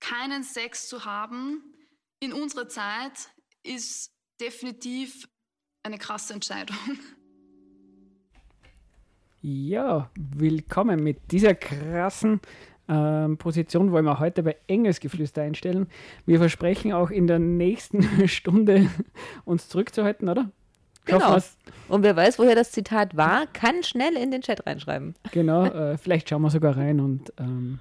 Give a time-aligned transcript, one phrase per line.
[0.00, 1.62] Keinen Sex zu haben
[2.20, 3.30] in unserer Zeit
[3.62, 5.28] ist definitiv
[5.82, 6.76] eine krasse Entscheidung.
[9.40, 12.40] Ja, willkommen mit dieser krassen
[12.88, 15.88] ähm, Position wollen wir heute bei Engelsgeflüster einstellen.
[16.24, 18.88] Wir versprechen auch in der nächsten Stunde
[19.44, 20.50] uns zurückzuhalten, oder?
[21.08, 21.38] Genau.
[21.88, 25.14] Und wer weiß, woher das Zitat war, kann schnell in den Chat reinschreiben.
[25.32, 27.78] Genau, äh, vielleicht schauen wir sogar rein und, ähm,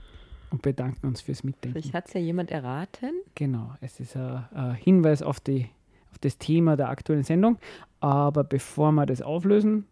[0.49, 1.79] und bedanken uns fürs Mitdenken.
[1.79, 3.11] Vielleicht hat es ja jemand erraten.
[3.35, 5.69] Genau, es ist ein Hinweis auf, die,
[6.11, 7.57] auf das Thema der aktuellen Sendung.
[7.99, 9.85] Aber bevor wir das auflösen,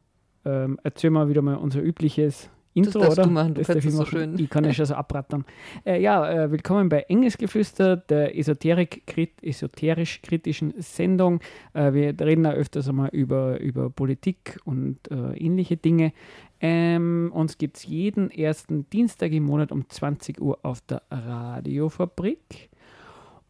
[0.45, 3.23] ähm, erzählen wir wieder mal unser übliches Intro, das oder?
[3.23, 4.37] Du machen, du das kannst so schön.
[4.37, 5.45] Ich kann ja schon so abrattern.
[5.85, 11.39] Äh, ja, äh, willkommen bei Engelsgeflüster, der esoterisch-kritischen Sendung.
[11.73, 16.11] Äh, wir reden da öfters einmal über, über Politik und äh, ähnliche Dinge.
[16.59, 22.69] Ähm, uns gibt es jeden ersten Dienstag im Monat um 20 Uhr auf der Radiofabrik.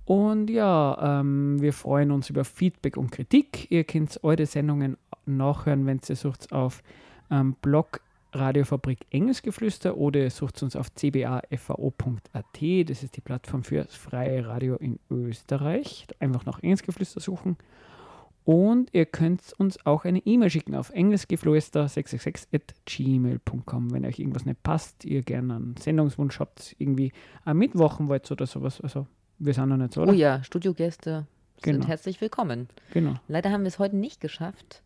[0.05, 3.71] Und ja, ähm, wir freuen uns über Feedback und Kritik.
[3.71, 6.83] Ihr könnt eure Sendungen nachhören, wenn ihr sucht auf
[7.31, 8.01] ähm, Blog
[8.35, 12.89] Radiofabrik Engelsgeflüster oder ihr sucht uns auf cbafao.at.
[12.89, 16.05] Das ist die Plattform für das freie Radio in Österreich.
[16.19, 17.57] Einfach nach Engelsgeflüster suchen.
[18.43, 25.03] Und ihr könnt uns auch eine E-Mail schicken auf engelsgeflüster666.gmail.com, wenn euch irgendwas nicht passt,
[25.03, 27.11] ihr gerne einen Sendungswunsch habt, irgendwie
[27.43, 28.79] am Mittwochen wollt oder sowas.
[28.81, 29.07] Also
[29.39, 30.11] wir sind noch nicht so, oder?
[30.11, 31.25] Oh ja, Studiogäste
[31.61, 31.79] Genau.
[31.79, 32.67] sind herzlich willkommen.
[32.93, 33.15] Genau.
[33.27, 34.83] Leider haben wir es heute nicht geschafft,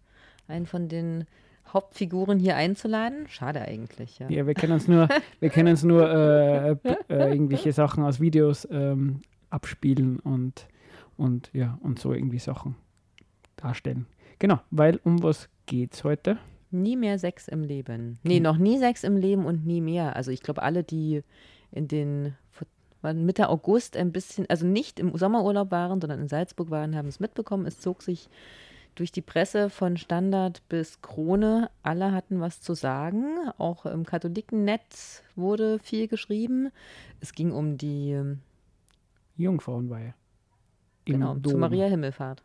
[0.48, 1.26] einen von den
[1.74, 3.28] Hauptfiguren hier einzuladen.
[3.28, 4.30] Schade eigentlich, ja.
[4.30, 5.08] Ja, wir können uns nur,
[5.40, 10.68] wir können uns nur äh, äh, irgendwelche Sachen aus Videos ähm, abspielen und,
[11.18, 12.76] und ja, und so irgendwie Sachen
[13.58, 14.06] darstellen.
[14.40, 16.38] Genau, weil um was geht's heute?
[16.72, 18.20] Nie mehr Sex im Leben.
[18.24, 20.16] Nee, noch nie Sex im Leben und nie mehr.
[20.16, 21.24] Also ich glaube, alle, die
[21.72, 22.36] in den
[23.02, 27.20] Mitte August ein bisschen, also nicht im Sommerurlaub waren, sondern in Salzburg waren, haben es
[27.20, 27.66] mitbekommen.
[27.66, 28.30] Es zog sich
[28.96, 31.70] durch die Presse von Standard bis Krone.
[31.84, 33.26] Alle hatten was zu sagen.
[33.58, 36.72] Auch im Katholikennetz wurde viel geschrieben.
[37.22, 38.40] Es ging um die, ähm,
[39.38, 40.14] Jungfrauenweihe.
[41.06, 41.54] Genau, Dom.
[41.54, 42.44] zu Maria Himmelfahrt.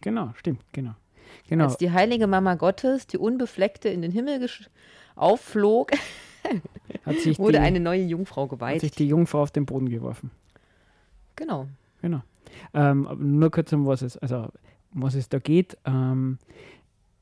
[0.00, 0.94] Genau, stimmt, genau.
[1.48, 1.64] Genau.
[1.64, 4.48] Als die heilige Mama Gottes, die Unbefleckte, in den Himmel
[5.16, 5.90] aufflog,
[7.04, 8.80] Hat sich, wurde die, eine neue Jungfrau hat geweiht.
[8.80, 10.30] sich die Jungfrau auf den Boden geworfen.
[11.34, 11.68] Genau.
[12.00, 12.22] Genau.
[12.72, 14.48] Ähm, nur kurz um was es, also
[14.92, 15.76] was es da geht.
[15.84, 16.38] Ähm,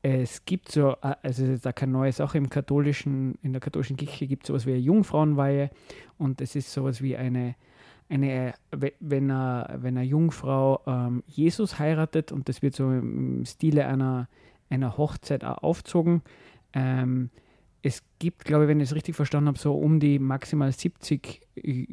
[0.01, 3.59] es gibt so, äh, also es ist da keine neue Sache im katholischen, in der
[3.59, 5.71] katholischen Kirche gibt es sowas wie eine Jungfrauenweihe
[6.17, 7.55] und es ist sowas wie eine,
[8.07, 13.45] eine we- wenn eine, wenn eine Jungfrau ähm, Jesus heiratet und das wird so im
[13.45, 14.27] Stile einer,
[14.69, 16.21] einer Hochzeit auch aufzogen.
[16.73, 17.29] Ähm,
[17.85, 21.41] es gibt, glaube ich, wenn ich es richtig verstanden habe, so um die maximal 70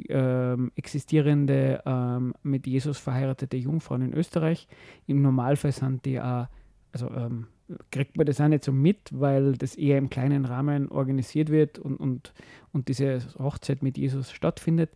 [0.08, 4.68] ähm, existierende ähm, mit Jesus verheiratete Jungfrauen in Österreich.
[5.06, 6.46] Im Normalfall sind die auch,
[6.92, 7.48] also ähm,
[7.90, 11.78] kriegt man das auch nicht so mit, weil das eher im kleinen Rahmen organisiert wird
[11.78, 12.32] und, und,
[12.72, 14.90] und diese Hochzeit mit Jesus stattfindet.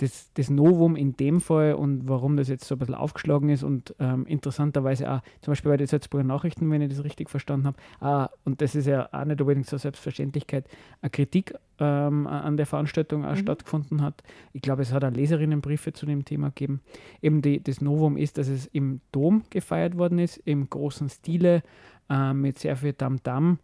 [0.00, 3.64] Das, das Novum in dem Fall und warum das jetzt so ein bisschen aufgeschlagen ist
[3.64, 7.66] und ähm, interessanterweise auch zum Beispiel bei den Salzburger Nachrichten, wenn ich das richtig verstanden
[7.66, 10.68] habe, ah, und das ist ja auch nicht unbedingt so Selbstverständlichkeit,
[11.02, 13.38] eine Kritik ähm, an der Veranstaltung auch Mhm.
[13.38, 14.22] stattgefunden hat.
[14.52, 16.80] Ich glaube, es hat auch Leserinnenbriefe zu dem Thema gegeben.
[17.20, 21.64] Eben die, das Novum ist, dass es im Dom gefeiert worden ist, im großen Stile,
[22.10, 23.58] äh, mit sehr viel Tamtam.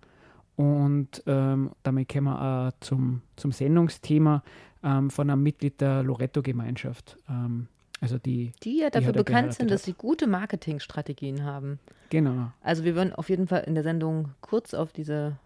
[0.56, 4.43] Und ähm, damit kommen wir auch zum, zum Sendungsthema
[4.85, 7.17] ähm, von einem Mitglied der Loretto-Gemeinschaft.
[7.29, 7.67] Ähm,
[8.00, 11.79] also die, Die ja Die dafür er bekannt sind, dass sie gute Marketingstrategien haben.
[12.11, 15.37] genau, Also wir würden auf jeden Fall in der Sendung kurz auf diese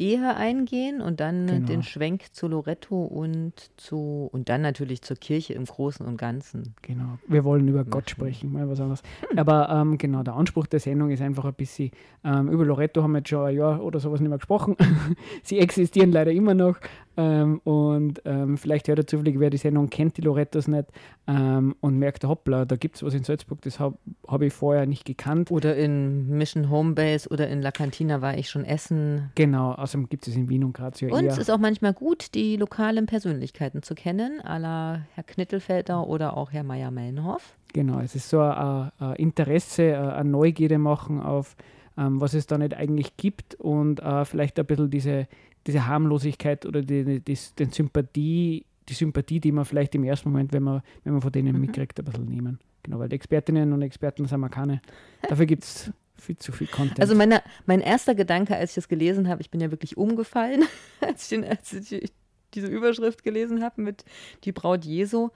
[0.00, 1.66] Ehe eingehen und dann Genau.
[1.66, 6.74] den Schwenk zu Loretto und zu und dann natürlich zur Kirche im Großen und Ganzen.
[6.82, 7.18] genau.
[7.28, 9.02] Wir wollen über Gott sprechen, mal was anderes.
[9.36, 11.90] Aber ähm, genau, der Anspruch der Sendung ist einfach ein bisschen,
[12.24, 14.76] ähm, über Loretto haben wir jetzt schon ein Jahr oder sowas nicht mehr gesprochen.
[15.42, 16.76] Sie existieren leider immer noch.
[17.16, 20.86] Ähm, und ähm, vielleicht hört er zufällig, wer die Sendung kennt, die Lorettos nicht,
[21.26, 24.86] ähm, und merkt, hoppla, da gibt es was in Salzburg, das habe hab ich vorher
[24.86, 25.50] nicht gekannt.
[25.50, 29.30] Oder in Mission Homebase oder in La Cantina war ich schon essen.
[29.34, 32.34] Genau, außerdem gibt es in Wien und Graz ja Und es ist auch manchmal gut,
[32.34, 37.56] die lokalen Persönlichkeiten zu kennen, à la Herr Knittelfelder oder auch Herr Meier-Mellenhoff.
[37.72, 41.56] Genau, es ist so ein, ein Interesse, ein- eine Neugierde machen auf,
[41.98, 45.26] ähm, was es da nicht eigentlich gibt und äh, vielleicht ein bisschen diese,
[45.66, 50.30] diese Harmlosigkeit oder die, die, die, den Sympathie, die Sympathie, die man vielleicht im ersten
[50.30, 51.60] Moment, wenn man, wenn man von denen Mhm.
[51.62, 52.58] mitkriegt, ein bisschen nehmen.
[52.82, 54.80] Genau, weil die Expertinnen und Experten sind wir keine.
[55.28, 57.00] Dafür gibt es viel zu viel Content.
[57.00, 60.64] Also meine, mein erster Gedanke, als ich das gelesen habe, ich bin ja wirklich umgefallen,
[61.00, 62.12] als ich, den, als ich
[62.54, 64.04] diese Überschrift gelesen habe mit
[64.44, 65.30] die Braut Jesu.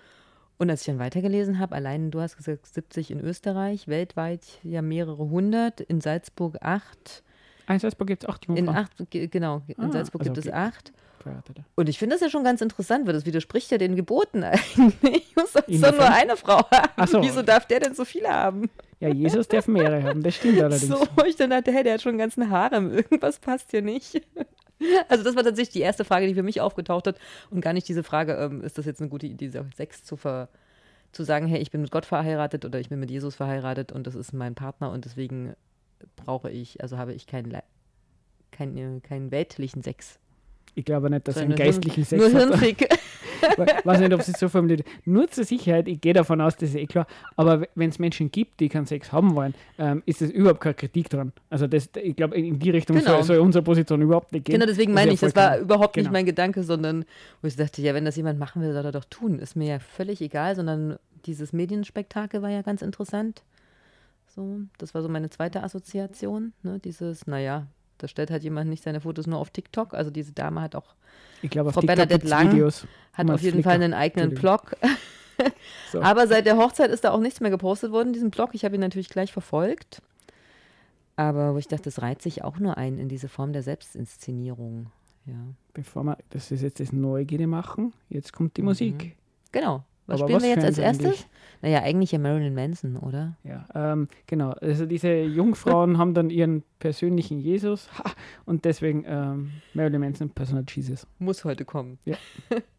[0.56, 4.82] Und als ich dann weitergelesen habe, allein du hast gesagt 70 in Österreich, weltweit ja
[4.82, 7.24] mehrere hundert, in Salzburg acht.
[7.68, 8.76] In Salzburg gibt es acht In Jungfrauen.
[8.78, 10.56] acht, ge- genau, in Ah, Salzburg also gibt es okay.
[10.56, 10.92] acht.
[11.24, 11.64] Verheiratete.
[11.74, 15.34] Und ich finde das ja schon ganz interessant, weil das widerspricht ja den Geboten eigentlich.
[15.34, 17.06] Du sollst doch nur eine Frau haben.
[17.06, 17.22] So.
[17.22, 18.70] Wieso darf der denn so viele haben?
[19.00, 20.86] Ja, Jesus darf mehrere haben, das stimmt allerdings.
[20.86, 24.22] So, ich dann dachte, hey, der hat schon einen ganzen Harem, irgendwas passt hier nicht.
[25.08, 27.18] Also das war tatsächlich die erste Frage, die für mich aufgetaucht hat
[27.50, 30.48] und gar nicht diese Frage, ähm, ist das jetzt eine gute Idee, Sex zu ver
[31.12, 34.06] zu sagen, hey, ich bin mit Gott verheiratet oder ich bin mit Jesus verheiratet und
[34.06, 35.54] das ist mein Partner und deswegen
[36.16, 37.56] brauche ich, also habe ich keinen,
[38.50, 40.18] keinen, keinen weltlichen Sex.
[40.74, 42.48] Ich glaube nicht, dass er sondern einen geistlichen Sex Nur hat.
[42.48, 42.88] Hirnfick.
[43.46, 44.86] Ich weiß nicht, ob sie es so formuliert.
[45.04, 47.06] Nur zur Sicherheit, ich gehe davon aus, das ist eh klar.
[47.36, 50.74] Aber wenn es Menschen gibt, die keinen Sex haben wollen, ähm, ist es überhaupt keine
[50.74, 51.30] Kritik dran.
[51.50, 53.16] Also das, ich glaube, in die Richtung Genau.
[53.16, 54.54] soll, soll unsere Position überhaupt nicht gehen.
[54.54, 56.12] Genau, deswegen Das meine ich, das war überhaupt nicht genau.
[56.14, 57.04] mein Gedanke, sondern
[57.42, 59.38] wo ich dachte, ja, wenn das jemand machen will, soll er doch tun.
[59.38, 63.42] Ist mir ja völlig egal, sondern dieses Medienspektakel war ja ganz interessant.
[64.34, 66.54] So, das war so meine zweite Assoziation.
[66.62, 66.80] Ne?
[66.82, 67.66] Dieses, naja,
[67.98, 69.94] da stellt halt jemand nicht seine Fotos nur auf TikTok.
[69.94, 70.94] Also diese Dame hat auch,
[71.42, 72.86] Ich glaube, Frau TikTok Bernadette Lang Videos.
[73.12, 73.68] hat auf jeden Flickr.
[73.70, 74.34] Fall einen eigenen.
[74.34, 74.76] Blog.
[75.90, 76.00] So.
[76.00, 78.50] Aber seit der Hochzeit ist da auch nichts mehr gepostet worden, diesen Blog.
[78.52, 80.00] Ich habe ihn natürlich gleich verfolgt.
[81.16, 84.92] Aber wo ich dachte, das reiht sich auch nur ein in diese Form der Selbstinszenierung.
[85.26, 85.34] Ja.
[85.72, 89.16] Bevor wir, das ist jetzt das Neugierde machen, jetzt kommt die Musik.
[89.52, 89.84] Genau.
[90.06, 91.06] Was Aber spielen was wir jetzt als erstes?
[91.06, 91.26] eigentlich?
[91.62, 93.36] Naja, eigentlich ja Marilyn Manson, oder?
[93.42, 94.50] Ja, ähm, genau.
[94.50, 98.12] Also diese Jungfrauen haben dann ihren persönlichen Jesus ha,
[98.44, 101.06] und deswegen ähm, Marilyn Manson, Personal Jesus.
[101.18, 101.98] Muss heute kommen.
[102.04, 102.16] Ja.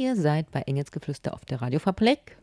[0.00, 2.38] Ihr seid bei Engelsgeflüster auf der Radiofabrik.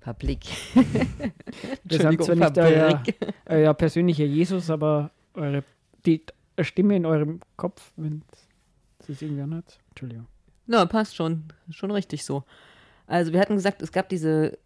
[0.00, 0.46] Fabrik.
[1.84, 3.02] Wir sind zwar nicht euer,
[3.44, 5.62] euer persönlicher Jesus, aber eure,
[6.06, 6.22] die
[6.58, 8.22] Stimme in eurem Kopf, wenn
[9.06, 9.78] es irgendwie anhört.
[9.90, 10.26] Entschuldigung.
[10.66, 11.44] Na, passt schon.
[11.68, 12.44] Schon richtig so.
[13.06, 14.56] Also wir hatten gesagt, es gab diese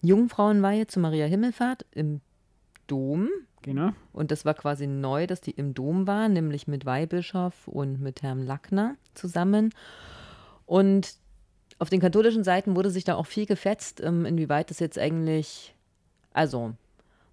[0.00, 2.20] Jungfrauenweihe zu Maria Himmelfahrt im
[2.86, 3.30] Dom.
[3.62, 3.90] Genau.
[4.12, 8.22] Und das war quasi neu, dass die im Dom war, nämlich mit Weihbischof und mit
[8.22, 9.74] Herrn Lackner zusammen.
[10.66, 11.18] Und
[11.80, 15.74] auf den katholischen Seiten wurde sich da auch viel gefetzt, ähm, inwieweit das jetzt eigentlich,
[16.32, 16.74] also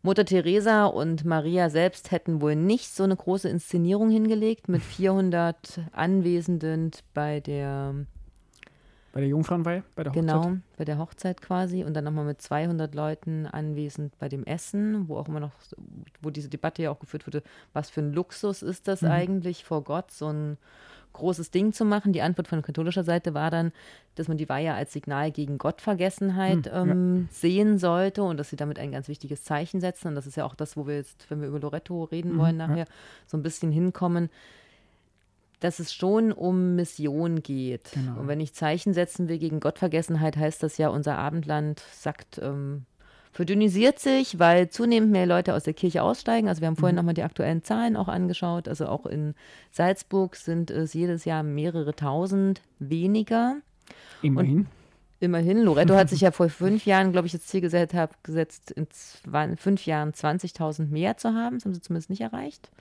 [0.02, 5.82] Mutter Teresa und Maria selbst hätten wohl nicht so eine große Inszenierung hingelegt mit 400
[5.92, 7.94] Anwesenden bei der
[9.12, 10.26] bei der Jungfrauenweihe, bei der Hochzeit?
[10.28, 15.10] Genau, bei der Hochzeit quasi und dann nochmal mit 200 Leuten anwesend bei dem Essen,
[15.10, 15.54] wo auch immer noch,
[16.22, 17.42] wo diese Debatte ja auch geführt wurde,
[17.74, 19.10] was für ein Luxus ist das mhm.
[19.10, 20.58] eigentlich vor Gott, so ein
[21.18, 22.14] großes Ding zu machen.
[22.14, 23.72] Die Antwort von katholischer Seite war dann,
[24.16, 27.34] dass man die Weihe als Signal gegen Gottvergessenheit mhm, ähm, ja.
[27.34, 30.08] sehen sollte und dass sie damit ein ganz wichtiges Zeichen setzen.
[30.10, 32.40] Und das ist ja auch das, wo wir jetzt, wenn wir über Loretto reden mhm,
[32.40, 32.86] wollen, nachher ja.
[33.26, 34.30] so ein bisschen hinkommen
[35.60, 37.92] dass es schon um Mission geht.
[37.94, 38.20] Genau.
[38.20, 42.86] Und wenn ich Zeichen setzen will gegen Gottvergessenheit, heißt das ja, unser Abendland sagt, ähm,
[43.38, 46.50] verdünnisiert sich, weil zunehmend mehr Leute aus der Kirche aussteigen.
[46.50, 47.02] Also wir haben vorhin mhm.
[47.02, 48.68] nochmal die aktuellen Zahlen auch angeschaut.
[48.68, 49.36] Also auch in
[49.72, 53.58] Salzburg sind es jedes Jahr mehrere tausend weniger.
[54.24, 54.62] Immerhin.
[54.62, 54.68] Und
[55.20, 55.62] immerhin.
[55.62, 59.56] Loretto hat sich ja vor fünf Jahren, glaube ich, das Ziel gesetzt, gesetzt in zwei,
[59.56, 61.58] fünf Jahren 20.000 mehr zu haben.
[61.58, 62.72] Das haben sie zumindest nicht erreicht.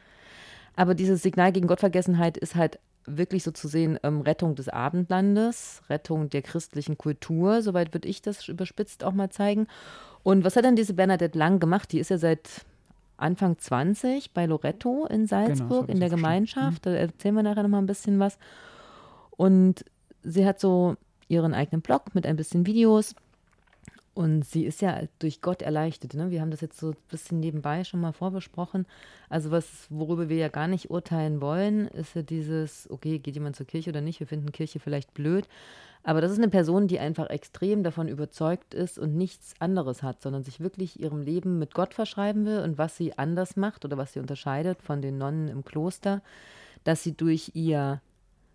[0.74, 5.82] Aber dieses Signal gegen Gottvergessenheit ist halt wirklich so zu sehen, ähm, Rettung des Abendlandes,
[5.90, 9.66] Rettung der christlichen Kultur, soweit würde ich das überspitzt auch mal zeigen.
[10.26, 11.92] Und was hat dann diese Bernadette Lang gemacht?
[11.92, 12.66] Die ist ja seit
[13.16, 16.84] Anfang 20 bei Loretto in Salzburg, genau, in der Gemeinschaft.
[16.84, 16.90] Mhm.
[16.90, 18.36] Da erzählen wir nachher nochmal ein bisschen was.
[19.30, 19.84] Und
[20.24, 20.96] sie hat so
[21.28, 23.14] ihren eigenen Blog mit ein bisschen Videos
[24.14, 26.14] und sie ist ja durch Gott erleichtert.
[26.14, 26.32] Ne?
[26.32, 28.84] Wir haben das jetzt so ein bisschen nebenbei schon mal vorbesprochen.
[29.28, 33.54] Also was, worüber wir ja gar nicht urteilen wollen, ist ja dieses, okay, geht jemand
[33.54, 34.18] zur Kirche oder nicht?
[34.18, 35.46] Wir finden Kirche vielleicht blöd.
[36.06, 40.22] Aber das ist eine Person, die einfach extrem davon überzeugt ist und nichts anderes hat,
[40.22, 43.98] sondern sich wirklich ihrem Leben mit Gott verschreiben will und was sie anders macht oder
[43.98, 46.22] was sie unterscheidet von den Nonnen im Kloster,
[46.84, 48.00] dass sie durch ihr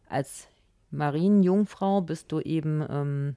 [0.08, 0.48] als
[0.92, 3.36] Marienjungfrau bist du eben ähm,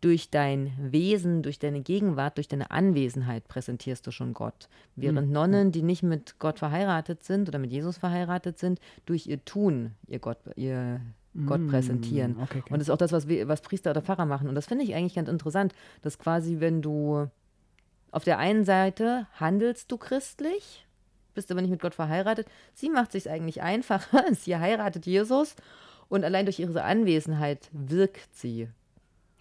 [0.00, 4.70] durch dein Wesen, durch deine Gegenwart, durch deine Anwesenheit präsentierst du schon Gott.
[4.94, 5.32] Während mhm.
[5.34, 9.92] Nonnen, die nicht mit Gott verheiratet sind oder mit Jesus verheiratet sind, durch ihr Tun
[10.06, 11.02] ihr Gott, ihr
[11.44, 12.36] Gott hm, präsentieren.
[12.40, 12.72] Okay, okay.
[12.72, 14.48] Und das ist auch das, was, wir, was Priester oder Pfarrer machen.
[14.48, 17.28] Und das finde ich eigentlich ganz interessant, dass quasi, wenn du
[18.10, 20.86] auf der einen Seite handelst du christlich,
[21.34, 25.56] bist aber nicht mit Gott verheiratet, sie macht sich eigentlich einfacher, sie heiratet Jesus
[26.08, 28.68] und allein durch ihre Anwesenheit wirkt sie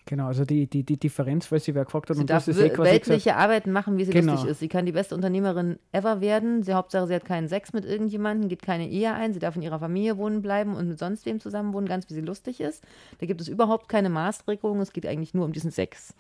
[0.08, 2.18] Genau, also die, die, die Differenz, weil sie wer gefragt hat.
[2.18, 4.34] Sie und darf das ist eh weltliche gesagt, Arbeiten machen, wie sie genau.
[4.34, 4.60] lustig ist.
[4.60, 6.62] Sie kann die beste Unternehmerin ever werden.
[6.62, 9.34] Sie, Hauptsache, sie hat keinen Sex mit irgendjemandem, geht keine Ehe ein.
[9.34, 12.14] Sie darf in ihrer Familie wohnen bleiben und mit sonst wem zusammen wohnen, ganz wie
[12.14, 12.84] sie lustig ist.
[13.18, 14.80] Da gibt es überhaupt keine Maßregelung.
[14.80, 16.14] Es geht eigentlich nur um diesen Sex.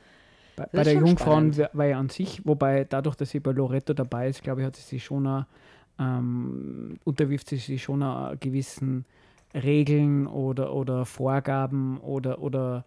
[0.55, 4.29] Bei, bei der Jungfrauen war ja an sich, wobei dadurch, dass sie bei Loretto dabei
[4.29, 5.45] ist, glaube ich, hat sie sich schon eine,
[5.99, 9.05] ähm, unterwirft sie sich schon einer gewissen
[9.53, 12.83] Regeln oder, oder Vorgaben oder, oder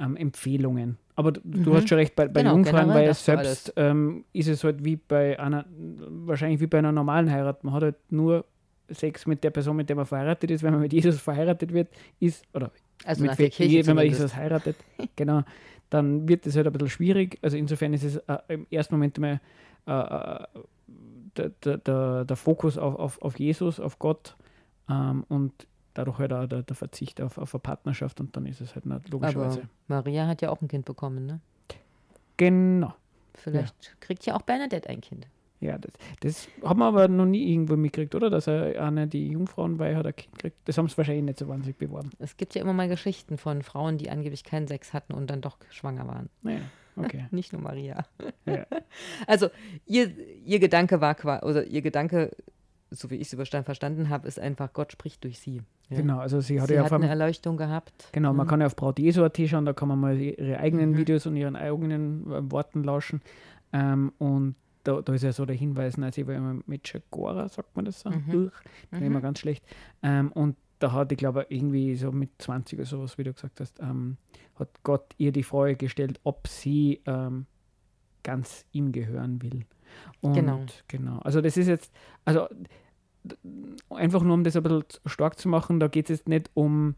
[0.00, 0.96] ähm, Empfehlungen.
[1.14, 1.40] Aber du,
[1.70, 1.74] mhm.
[1.74, 5.38] hast schon recht, bei, bei genau, Jungfrauen, weil selbst ähm, ist es halt wie bei
[5.38, 5.66] einer,
[6.08, 7.62] wahrscheinlich wie bei einer normalen Heirat.
[7.62, 8.46] Man hat halt nur
[8.88, 10.62] Sex mit der Person, mit der man verheiratet ist.
[10.62, 11.88] Wenn man mit Jesus verheiratet wird,
[12.18, 12.70] ist, oder
[13.04, 14.76] also mit der Kirche wenn man Jesus heiratet,
[15.16, 15.42] genau,
[15.90, 17.38] dann wird es halt ein bisschen schwierig.
[17.42, 19.40] Also insofern ist es äh, im ersten Moment mal
[19.86, 20.46] äh, äh
[21.36, 24.34] der, der, der, Fokus auf, auf, auf Jesus, auf Gott
[24.90, 25.52] ähm, und
[25.94, 28.86] dadurch halt auch der, der Verzicht auf, auf eine Partnerschaft und dann ist es halt
[28.86, 29.60] nicht logischerweise.
[29.60, 31.40] Aber Maria hat ja auch ein Kind bekommen, ne?
[32.36, 32.94] Genau.
[33.34, 33.90] Vielleicht ja.
[34.00, 35.26] kriegt ja auch Bernadette ein Kind.
[35.60, 38.30] Ja, das, das haben wir aber noch nie irgendwo mitgekriegt, oder?
[38.30, 40.56] Dass er eine, die Jungfrauenweihe hat ein Kind kriegt.
[40.64, 42.10] Das haben sie wahrscheinlich nicht so wahnsinnig beworben.
[42.18, 45.42] Es gibt ja immer mal Geschichten von Frauen, die angeblich keinen Sex hatten und dann
[45.42, 46.30] doch schwanger waren.
[46.44, 46.60] Ja,
[46.96, 47.26] okay.
[47.30, 48.06] Nicht nur Maria.
[48.46, 48.64] Ja.
[49.26, 49.50] Also,
[49.84, 50.10] ihr,
[50.46, 52.30] ihr Gedanke war quasi, oder ihr Gedanke
[52.90, 55.62] so wie ich es verstanden habe, ist einfach, Gott spricht durch sie.
[55.88, 55.96] Ja.
[55.96, 58.08] Genau, also sie hat sie ja hat eine Erleuchtung gehabt.
[58.12, 58.38] Genau, mhm.
[58.38, 60.96] man kann ja auf Braut Jesu.at schauen, da kann man mal ihre eigenen mhm.
[60.98, 63.20] Videos und ihren eigenen äh, Worten lauschen.
[63.72, 67.48] Ähm, und da, da, ist ja so der Hinweis, also ich war immer mit Chagora,
[67.48, 68.30] sagt man das so, mhm.
[68.30, 68.52] durch,
[68.90, 69.02] mhm.
[69.02, 69.64] immer ganz schlecht.
[70.02, 73.60] Ähm, und da hat, ich glaube, irgendwie so mit 20 oder sowas, wie du gesagt
[73.60, 74.16] hast, ähm,
[74.56, 77.46] hat Gott ihr die Frage gestellt, ob sie ähm,
[78.22, 79.64] ganz ihm gehören will.
[80.20, 80.64] Und genau.
[80.88, 81.18] genau.
[81.18, 81.92] Also das ist jetzt,
[82.24, 82.48] also
[83.90, 86.94] einfach nur um das ein bisschen stark zu machen, da geht es jetzt nicht um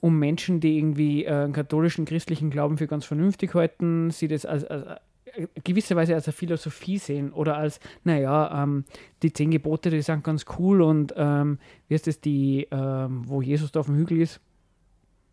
[0.00, 4.44] um Menschen, die irgendwie äh, einen katholischen, christlichen Glauben für ganz vernünftig halten, sie das
[4.44, 5.00] als, als
[5.34, 8.84] äh, gewisserweise als eine Philosophie sehen oder als, naja, ähm,
[9.22, 13.42] die zehn Gebote, die sind ganz cool und ähm, wie heißt das, die, ähm, wo
[13.42, 14.40] Jesus da auf dem Hügel ist,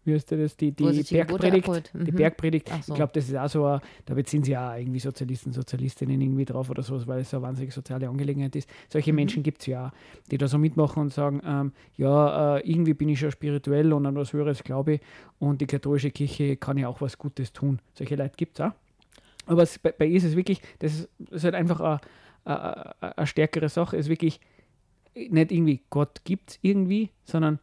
[0.06, 1.94] wie heißt das, die, die, die Bergpredigt.
[1.94, 2.06] Mhm.
[2.06, 2.70] Die Bergpredigt.
[2.70, 2.94] So.
[2.94, 6.46] Ich glaube, das ist auch so, ein, da beziehen sie ja irgendwie Sozialisten, Sozialistinnen irgendwie
[6.46, 8.70] drauf oder sowas, weil es so eine wahnsinnig soziale Angelegenheit ist.
[8.90, 9.18] Solche mhm.
[9.18, 9.92] Menschen gibt es ja,
[10.32, 14.06] die da so mitmachen und sagen, ähm, ja, äh, irgendwie bin ich schon spirituell und
[14.06, 15.02] an was Höheres glaube ich
[15.40, 17.80] und die katholische Kirche kann ja auch was Gutes tun.
[17.94, 18.72] Solche Leute gibt es auch.
[19.46, 22.02] Aber es, bei, bei ihr ist es wirklich, das ist, halt einfach
[22.46, 24.40] eine stärkere Sache, es ist wirklich
[25.16, 27.60] nicht irgendwie Gott gibt es irgendwie, sondern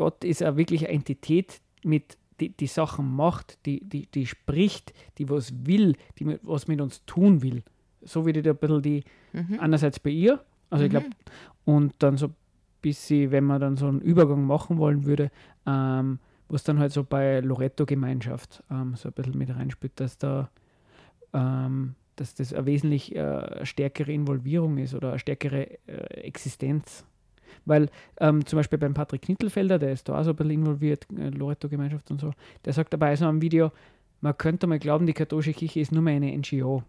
[0.00, 4.94] Gott ist ja wirklich eine Entität, mit, die, die Sachen macht, die, die, die spricht,
[5.18, 7.62] die was will, die was mit uns tun will.
[8.00, 9.04] So wie die da ein bisschen die,
[9.34, 9.60] mhm.
[9.60, 10.86] einerseits bei ihr, also mhm.
[10.86, 11.06] ich glaube,
[11.66, 12.30] und dann so
[12.80, 15.30] bis sie, wenn man dann so einen Übergang machen wollen würde,
[15.66, 20.48] ähm, was dann halt so bei Loretto-Gemeinschaft ähm, so ein bisschen mit reinspielt, dass da
[21.34, 27.04] ähm, dass das eine wesentlich äh, stärkere Involvierung ist oder eine stärkere äh, Existenz
[27.64, 31.06] weil ähm, zum Beispiel beim Patrick Knittelfelder, der ist da auch so ein bisschen involviert,
[31.18, 32.32] äh, Loretto-Gemeinschaft und so,
[32.64, 33.72] der sagt dabei so einem Video,
[34.20, 36.82] man könnte mal glauben, die katholische Kirche ist nur mehr eine NGO.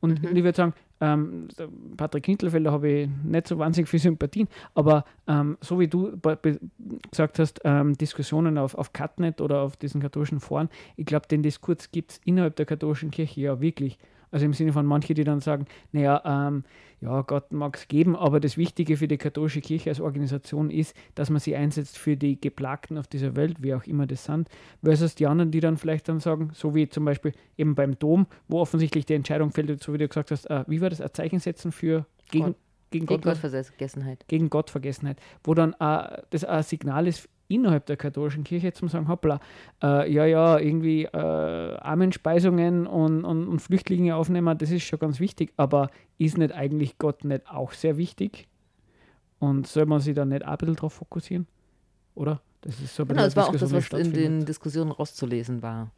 [0.00, 0.36] Und, mhm.
[0.36, 1.48] ich würde sagen, ähm,
[1.96, 6.18] Patrick Knittelfelder habe ich nicht so wahnsinnig viel Sympathien, aber ähm, so wie du
[7.10, 11.42] gesagt hast, ähm, Diskussionen auf, auf Catnet oder auf diesen katholischen Foren, ich glaube, den
[11.42, 13.98] Diskurs gibt es innerhalb der katholischen Kirche ja wirklich.
[14.34, 16.64] Also im Sinne von manche, die dann sagen, naja, ähm,
[17.00, 20.96] ja, Gott mag es geben, aber das Wichtige für die katholische Kirche als Organisation ist,
[21.14, 24.48] dass man sie einsetzt für die Geplagten auf dieser Welt, wie auch immer das sind,
[24.82, 28.26] versus die anderen, die dann vielleicht dann sagen, so wie zum Beispiel eben beim Dom,
[28.48, 31.14] wo offensichtlich die Entscheidung fällt, so wie du gesagt hast, äh, wie war das, ein
[31.14, 32.56] Zeichen setzen für gegen, Gott.
[32.90, 34.24] gegen, Gott, Gottvergessenheit.
[34.26, 39.08] Gegen Gottvergessenheit, wo dann äh, das ein Signal ist innerhalb der katholischen Kirche zum sagen,
[39.08, 39.40] hoppla,
[39.82, 45.20] äh, ja, ja, irgendwie äh, Armenspeisungen und, und, und, Flüchtlinge aufnehmen, das ist schon ganz
[45.20, 48.48] wichtig, aber ist nicht eigentlich Gott nicht auch sehr wichtig?
[49.38, 51.46] Und soll man sich da nicht auch ein bisschen drauf fokussieren?
[52.14, 52.40] Oder?
[52.62, 55.90] Das ist so genau, das war auch das, was in den Diskussionen rauszulesen war.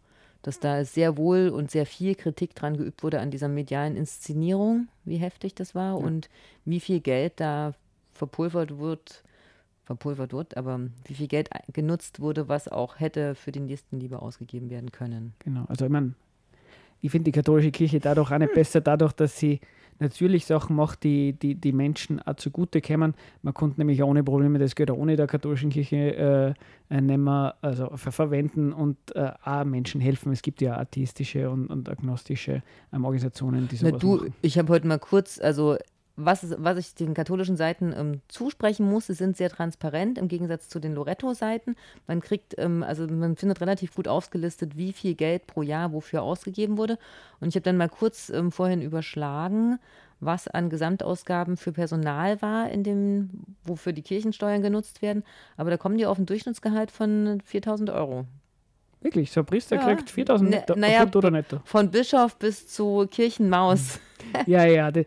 [0.42, 4.88] Dass da sehr wohl und sehr viel Kritik dran geübt wurde an dieser medialen Inszenierung,
[5.04, 6.04] wie heftig das war ja.
[6.04, 6.28] und
[6.64, 7.74] wie viel Geld da
[8.12, 9.22] verpulvert wird
[9.86, 14.68] verpulvert wird, aber wie viel Geld genutzt wurde, was auch hätte für die Nächstenliebe ausgegeben
[14.68, 15.32] werden können.
[15.38, 16.14] Genau, also ich meine,
[17.00, 19.60] ich finde die katholische Kirche dadurch auch nicht besser, dadurch, dass sie
[19.98, 23.14] natürlich Sachen macht, die die, die Menschen auch zugute kommen.
[23.42, 26.56] Man konnte nämlich ohne Probleme das Geld auch ohne der katholischen Kirche
[26.90, 27.28] äh, nehmen,
[27.60, 30.32] also ver verwenden und äh, auch Menschen helfen.
[30.32, 34.34] Es gibt ja atheistische und, und agnostische ähm, Organisationen, die sowas Na, du, machen.
[34.42, 35.76] Ich habe heute mal kurz, also
[36.16, 40.68] was, was ich den katholischen Seiten ähm, zusprechen muss, sie sind sehr transparent im Gegensatz
[40.68, 41.76] zu den Loretto-Seiten.
[42.06, 46.22] Man kriegt, ähm, also man findet relativ gut aufgelistet, wie viel Geld pro Jahr wofür
[46.22, 46.98] ausgegeben wurde.
[47.40, 49.78] Und ich habe dann mal kurz ähm, vorhin überschlagen,
[50.20, 53.30] was an Gesamtausgaben für Personal war, in dem,
[53.64, 55.22] wofür die Kirchensteuern genutzt werden.
[55.58, 58.26] Aber da kommen die auf ein Durchschnittsgehalt von 4000 Euro.
[59.06, 59.84] Wirklich, so ein Priester ja.
[59.84, 61.60] kriegt 4000 ne, naja, oder netto.
[61.64, 64.00] Von Bischof bis zu Kirchenmaus.
[64.46, 65.04] ja, ja, du,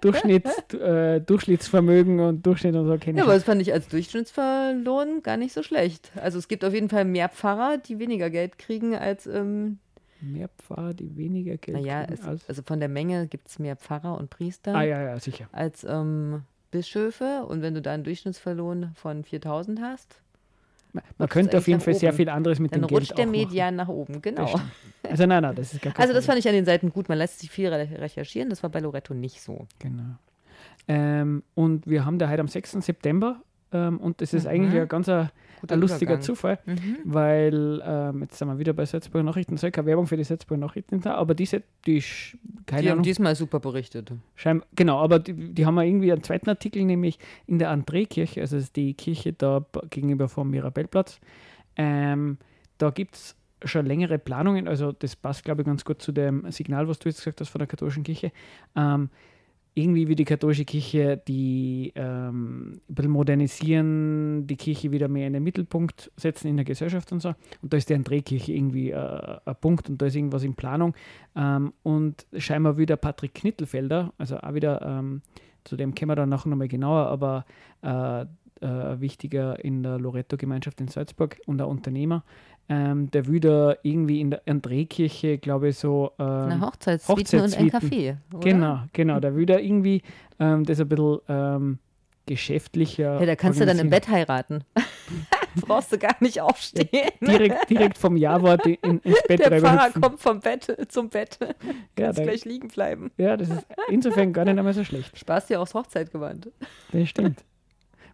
[0.00, 3.18] Durchschnitts, äh, Durchschnittsvermögen und Durchschnitt und so kenne.
[3.18, 6.12] Ja, aber das fand ich als Durchschnittsverlohn gar nicht so schlecht.
[6.14, 9.26] Also es gibt auf jeden Fall mehr Pfarrer, die weniger Geld kriegen als.
[9.26, 9.78] Ähm,
[10.20, 12.22] mehr Pfarrer, die weniger Geld naja, kriegen.
[12.22, 14.72] Naja, also von der Menge gibt es mehr Pfarrer und Priester.
[14.72, 15.48] Ah, ja, ja, sicher.
[15.50, 17.44] Als ähm, Bischöfe.
[17.48, 20.21] Und wenn du da einen Durchschnittsverlohn von 4000 hast,
[20.92, 23.26] man, man könnte auf jeden Fall sehr viel anderes mit Dann dem Geld rutscht der
[23.26, 24.60] Median nach oben, genau.
[25.02, 27.08] Also nein, nein, das ist gar kein Also das fand ich an den Seiten gut.
[27.08, 28.50] Man lässt sich viel recherchieren.
[28.50, 29.66] Das war bei Loretto nicht so.
[29.78, 30.16] Genau.
[30.88, 32.72] Ähm, und wir haben da heute am 6.
[32.80, 33.40] September
[33.72, 34.50] ähm, und das ist mhm.
[34.50, 35.30] eigentlich ein ganz ein,
[35.68, 36.22] ein lustiger Übergang.
[36.22, 36.96] Zufall, mhm.
[37.04, 39.56] weil ähm, jetzt sind wir wieder bei Salzburger Nachrichten.
[39.56, 42.02] Soll keine Werbung für die Salzburger Nachrichten da, aber diese, die,
[42.66, 44.12] keine die Ahnung, haben diesmal super berichtet.
[44.34, 48.40] Schein, genau, aber die, die haben wir irgendwie einen zweiten Artikel, nämlich in der André-Kirche,
[48.40, 51.20] also die Kirche da gegenüber vom Mirabellplatz.
[51.76, 52.38] Ähm,
[52.78, 56.50] da gibt es schon längere Planungen, also das passt, glaube ich, ganz gut zu dem
[56.50, 58.32] Signal, was du jetzt gesagt hast von der katholischen Kirche.
[58.74, 59.10] Ähm,
[59.74, 66.10] irgendwie wie die katholische Kirche die ähm, modernisieren, die Kirche wieder mehr in den Mittelpunkt
[66.16, 67.34] setzen in der Gesellschaft und so.
[67.62, 70.94] Und da ist die André-Kirche irgendwie äh, ein Punkt und da ist irgendwas in Planung.
[71.34, 75.22] Ähm, und scheinbar wieder Patrick Knittelfelder, also auch wieder, ähm,
[75.64, 77.46] zu dem kommen wir dann nachher nochmal genauer, aber
[77.82, 78.26] äh,
[78.62, 82.24] äh, wichtiger in der Loretto-Gemeinschaft in Salzburg und ein Unternehmer,
[82.68, 86.12] ähm, der will da irgendwie in der André-Kirche, glaube ich, so.
[86.18, 88.16] Ähm, Eine Hochzeitssuite und ein Café.
[88.32, 88.40] Oder?
[88.40, 89.20] Genau, genau.
[89.20, 90.02] Der will da irgendwie
[90.38, 91.78] ähm, das ein bisschen ähm,
[92.26, 93.20] geschäftlicher.
[93.20, 94.64] Ja, da kannst du dann im Bett heiraten.
[95.60, 96.88] brauchst du gar nicht aufstehen.
[97.20, 101.38] direkt, direkt vom Ja-Wort in, ins Bett Der Pfarrer kommt vom Bett zum Bett.
[101.40, 101.48] Ja,
[101.96, 103.10] Kannst da, gleich liegen bleiben.
[103.16, 105.16] ja, das ist insofern gar nicht einmal so schlecht.
[105.16, 106.50] Spaß dir aufs Hochzeitgewand.
[106.92, 107.44] Das stimmt.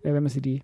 [0.03, 0.63] Ja, wenn man sie die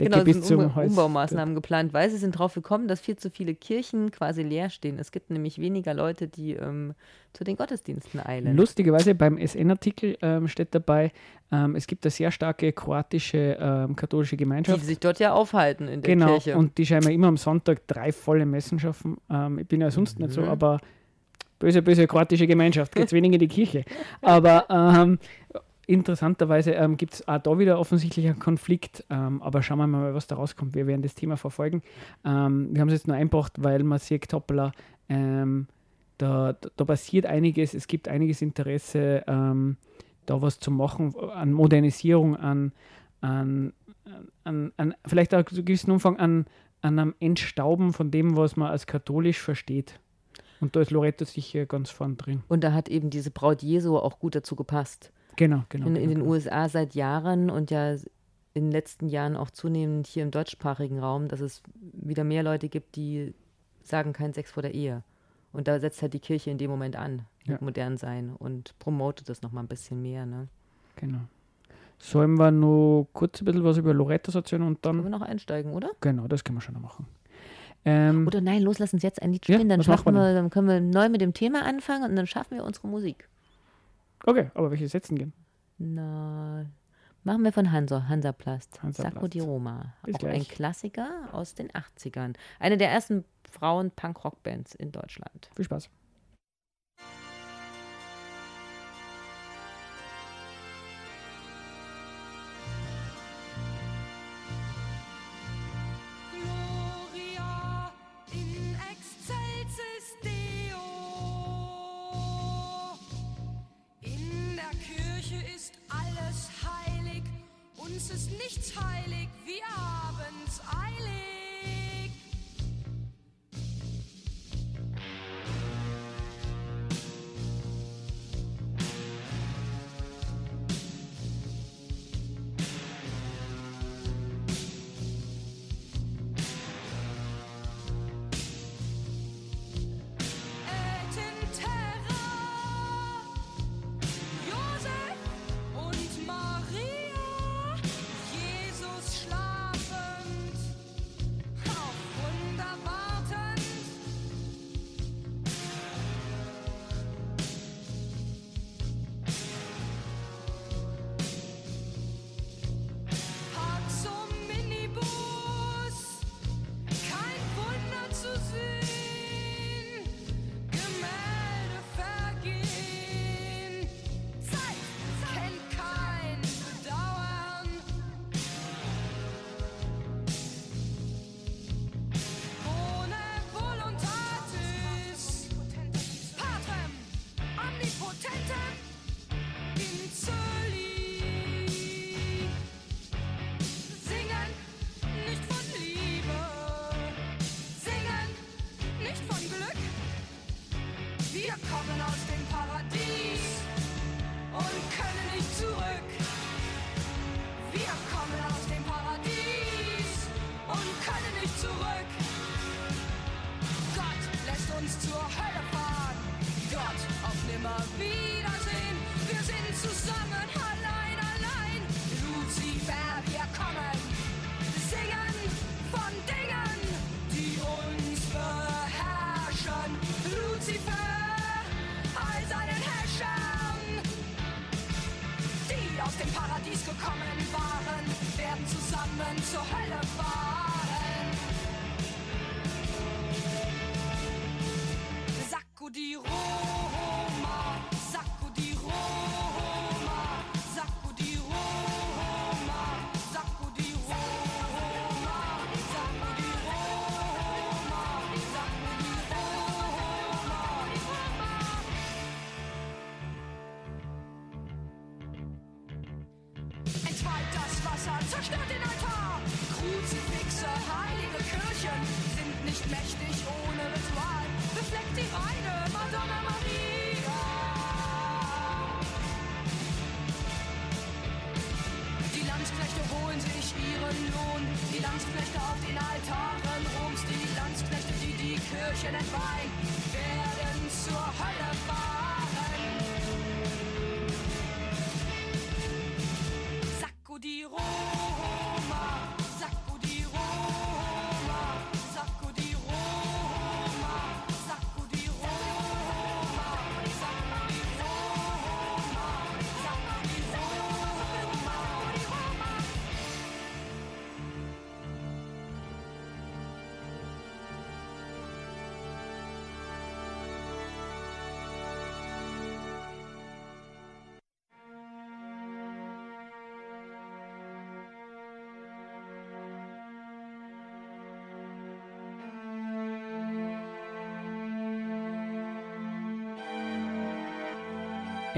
[0.00, 0.76] Decke Genau, es bis sind zum um.
[0.88, 4.98] Umbaumaßnahmen geplant, weil sie sind drauf gekommen, dass viel zu viele Kirchen quasi leer stehen.
[4.98, 6.94] Es gibt nämlich weniger Leute, die ähm,
[7.32, 8.56] zu den Gottesdiensten eilen.
[8.56, 11.12] Lustigerweise beim SN-Artikel ähm, steht dabei,
[11.52, 14.84] ähm, es gibt eine sehr starke kroatische ähm, katholische die Gemeinschaft.
[14.84, 16.56] sich dort ja aufhalten in der Genau, Kirche.
[16.56, 19.18] und die scheinbar immer am Sonntag drei volle Messen schaffen.
[19.30, 20.48] Ähm, ich bin ja sonst nicht so, Mhm.
[20.48, 20.80] aber
[21.58, 23.84] böse, böse kroatische Gemeinschaft, geht wenig in die Kirche.
[24.22, 25.18] Aber ähm,
[25.90, 30.14] interessanterweise ähm, gibt es auch da wieder offensichtlich einen Konflikt, ähm, aber schauen wir mal,
[30.14, 30.74] was da rauskommt.
[30.74, 31.82] Wir werden das Thema verfolgen.
[32.24, 34.72] Ähm, wir haben es jetzt nur eingebracht, weil man sieht, hoppala,
[35.08, 35.66] ähm,
[36.18, 39.76] da, da, da passiert einiges, es gibt einiges Interesse, ähm,
[40.26, 42.72] da was zu machen, an Modernisierung, an,
[43.20, 43.72] an,
[44.44, 46.46] an, an vielleicht auch zu gewissen Umfang an,
[46.82, 49.98] an einem Entstauben von dem, was man als katholisch versteht.
[50.60, 52.42] Und da ist Loretto sicher ganz vorn drin.
[52.48, 55.10] Und da hat eben diese Braut Jesu auch gut dazu gepasst.
[55.40, 55.86] Genau, genau.
[55.86, 56.30] in, genau, in den genau.
[56.32, 57.92] USA seit Jahren und ja
[58.52, 61.62] in den letzten Jahren auch zunehmend hier im deutschsprachigen Raum, dass es
[61.94, 63.32] wieder mehr Leute gibt, die
[63.82, 65.02] sagen kein Sex vor der Ehe.
[65.54, 67.64] Und da setzt halt die Kirche in dem Moment an, mit Ja.
[67.64, 70.26] modern sein und promotet das nochmal ein bisschen mehr.
[70.26, 70.48] Ne?
[70.96, 71.20] genau.
[71.98, 75.12] Sollen wir nur kurz ein bisschen was über Loretto erzählen und Können wir dann.
[75.12, 75.90] noch einsteigen, oder?
[76.02, 77.06] Genau, das können wir schon noch machen.
[77.86, 80.14] Ähm, Oder nein, los, lass uns jetzt ein Lied Ja, spielen, dann was machen schaffen
[80.16, 82.88] wir wir, dann können wir neu mit dem Thema anfangen und dann schaffen wir unsere
[82.88, 83.28] Musik.
[84.26, 85.32] Okay, aber welche setzen gehen?
[85.78, 86.66] Na,
[87.24, 88.82] machen wir von Hansa, Hansaplast.
[88.82, 89.14] Hansaplast.
[89.14, 89.94] Sacco di Roma.
[90.04, 90.48] Bis auch ein gleich.
[90.48, 92.34] Klassiker aus den 80ern.
[92.58, 95.50] Eine der ersten Frauen-Punk-Rock-Bands in Deutschland.
[95.56, 95.90] Viel Spaß.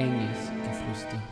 [0.02, 1.22] Enges Geflüster.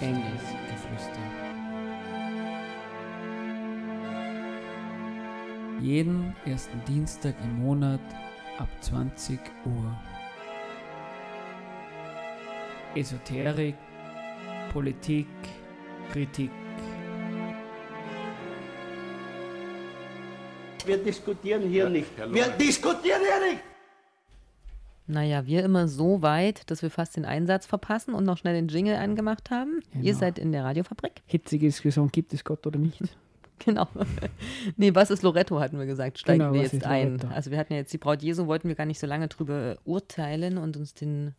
[0.00, 1.26] Enges Geflüster.
[5.80, 8.00] Jeden ersten Dienstag im Monat
[8.58, 10.00] ab 20 Uhr.
[12.94, 13.74] Esoterik,
[14.72, 15.26] Politik,
[16.12, 16.67] Kritik.
[20.88, 22.08] Wir diskutieren hier nicht.
[22.32, 23.62] Wir diskutieren hier nicht.
[25.06, 28.68] Naja, wir immer so weit, dass wir fast den Einsatz verpassen und noch schnell den
[28.68, 29.80] Jingle angemacht haben.
[29.94, 30.18] Ihr Genau.
[30.18, 31.22] seid in der Radiofabrik.
[31.26, 33.00] Hitzige Diskussion, gibt es Gott oder nicht?
[33.64, 33.88] Genau.
[34.76, 36.20] nee, was ist Loretto, hatten wir gesagt.
[36.20, 37.20] Steigen Genau, wir jetzt ist ein.
[37.34, 39.78] Also wir hatten ja jetzt die Braut Jesu, wollten wir gar nicht so lange drüber
[39.84, 41.34] urteilen und uns den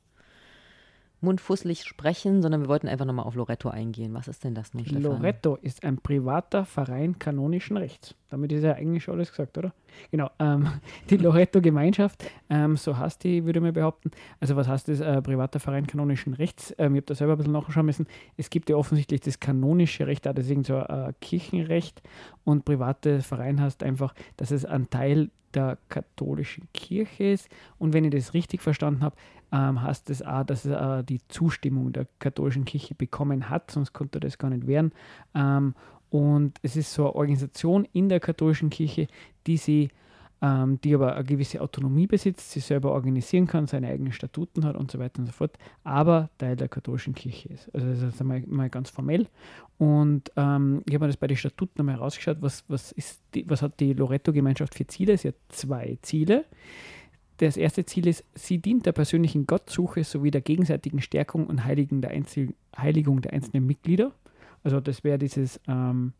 [1.21, 4.13] Mund fusselig sprechen, sondern wir wollten einfach nochmal auf Loretto eingehen.
[4.13, 5.03] Was ist denn das nun, Stefan?
[5.03, 8.15] Loretto ist ein privater Verein kanonischen Rechts.
[8.29, 9.73] Damit ist ja eigentlich schon alles gesagt, oder?
[10.11, 10.29] Genau.
[10.39, 10.67] Ähm,
[11.09, 14.11] die Loretto-Gemeinschaft, ähm, so heißt die, würde mal behaupten.
[14.39, 16.73] Also, was heißt das, äh, privater Verein kanonischen Rechts?
[16.77, 18.07] Ähm, ich habe da selber ein bisschen nachschauen müssen.
[18.37, 22.01] Es gibt ja offensichtlich das kanonische Recht, ist irgend so äh, Kirchenrecht.
[22.43, 27.49] Und private Verein heißt einfach, dass es ein Teil der katholischen Kirche ist.
[27.77, 29.15] Und wenn ich das richtig verstanden habe,
[29.51, 34.17] ähm, heißt es auch, dass er die Zustimmung der katholischen Kirche bekommen hat, sonst konnte
[34.17, 34.91] er das gar nicht werden.
[35.33, 35.73] Ähm,
[36.09, 39.07] und es ist so eine Organisation in der katholischen Kirche,
[39.45, 39.89] die sie,
[40.41, 44.75] ähm, die aber eine gewisse Autonomie besitzt, sie selber organisieren kann, seine eigenen Statuten hat
[44.75, 47.73] und so weiter und so fort, aber Teil der katholischen Kirche ist.
[47.73, 49.27] Also das ist einmal, mal ganz formell.
[49.77, 53.47] Und ähm, ich habe mir das bei den Statuten nochmal herausgeschaut, was, was, ist die,
[53.49, 55.17] was hat die Loretto-Gemeinschaft für Ziele?
[55.17, 56.45] Sie hat zwei Ziele.
[57.39, 62.01] Das erste Ziel ist, sie dient der persönlichen Gottsuche sowie der gegenseitigen Stärkung und Heiligen
[62.01, 64.11] der Einzel Heiligung der einzelnen Mitglieder.
[64.63, 66.11] Also das wäre dieses, ähm,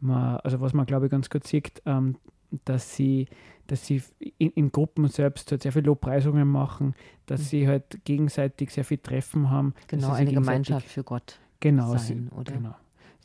[0.00, 2.16] ma, also was man glaube ich ganz gut sieht, ähm,
[2.64, 3.28] dass sie,
[3.68, 4.02] dass sie
[4.38, 6.94] in, in Gruppen selbst halt sehr viele Lobpreisungen machen,
[7.26, 9.72] dass sie halt gegenseitig sehr viel Treffen haben.
[9.86, 11.38] Genau, eine Gemeinschaft für Gott.
[11.60, 12.52] genau, sein, sie, oder?
[12.52, 12.74] Genau.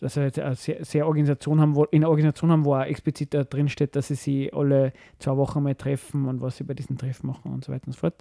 [0.02, 2.82] Dass sie jetzt eine sehr, sehr Organisation haben, wo, in einer Organisation haben, wo auch
[2.84, 6.64] explizit da drin steht, dass sie sich alle zwei Wochen mal treffen und was sie
[6.64, 8.16] bei diesen Treffen machen und so weiter und so fort.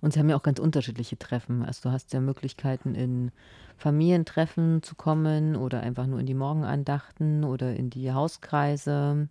[0.00, 1.64] Und sie haben ja auch ganz unterschiedliche Treffen.
[1.64, 3.32] Also du hast ja Möglichkeiten, in
[3.76, 9.28] Familientreffen zu kommen oder einfach nur in die Morgenandachten oder in die Hauskreise.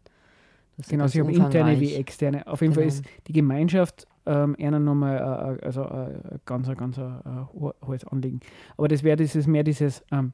[0.77, 2.45] Das Genau, sie haben interne wie externe.
[2.47, 2.93] Auf jeden Fall Genau.
[2.95, 5.17] ist die Gemeinschaft ähm, eher nochmal
[5.61, 7.01] äh, äh, also, äh, ganz, ein- ganz äh,
[7.53, 8.39] ho- hohes Anliegen.
[8.75, 10.33] Aber das wäre dieses, mehr dieses ähm,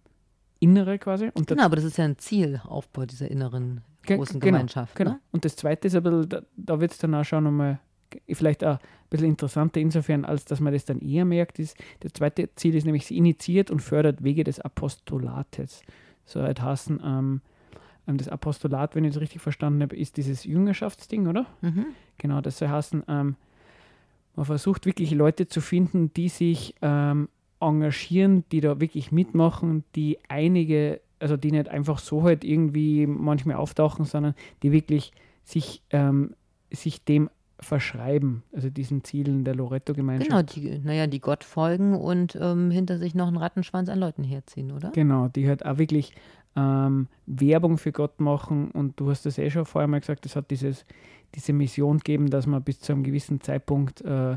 [0.62, 1.30] Innere quasi.
[1.34, 4.96] Und Genau, aber das ist ja ein Zielaufbau dieser inneren großen genau, Gemeinschaft.
[4.96, 5.12] Genau.
[5.12, 5.20] Ne?
[5.32, 7.80] Und das zweite ist ein bisschen, da, da wird es dann auch schon nochmal
[8.32, 12.14] vielleicht auch ein bisschen interessanter insofern, als dass man das dann eher merkt, ist, das
[12.14, 15.82] zweite Ziel ist nämlich, sie initiiert und fördert Wege des Apostolates.
[16.26, 17.42] So halt heißen, ähm,
[18.08, 21.46] ähm, das Apostolat, wenn ich es richtig verstanden habe, ist dieses Jüngerschaftsding, oder?
[21.62, 21.88] Mhm.
[22.18, 23.36] Genau, das soll heißen, ähm,
[24.36, 27.30] man versucht wirklich Leute zu finden, die sich ähm,
[27.62, 33.58] engagieren, die da wirklich mitmachen, die einige, also die nicht einfach so halt irgendwie manchmal
[33.58, 35.12] auftauchen, sondern die wirklich
[35.44, 36.34] sich, ähm,
[36.72, 40.30] sich dem verschreiben, also diesen Zielen der Loretto-Gemeinschaft.
[40.30, 44.24] Genau, die, naja, die Gott folgen und ähm, hinter sich noch einen Rattenschwanz an Leuten
[44.24, 44.90] herziehen, oder?
[44.92, 46.14] Genau, die halt auch wirklich
[46.56, 50.36] ähm, Werbung für Gott machen und du hast das eh schon vorher mal gesagt, es
[50.36, 50.86] hat dieses,
[51.36, 54.36] diese Mission gegeben, dass man bis zu einem gewissen Zeitpunkt äh,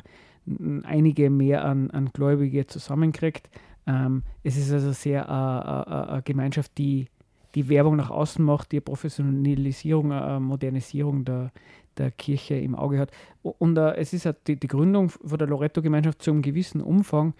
[0.84, 3.48] einige mehr an, an Gläubige zusammenkriegt.
[3.86, 7.06] Ähm, es ist also sehr äh, äh, äh, eine Gemeinschaft, die
[7.54, 11.52] die Werbung nach außen macht, die eine Professionalisierung, eine Modernisierung der,
[11.96, 13.12] der Kirche im Auge hat.
[13.42, 17.34] Und äh, es ist die, die Gründung von der Loretto-Gemeinschaft zu einem gewissen Umfang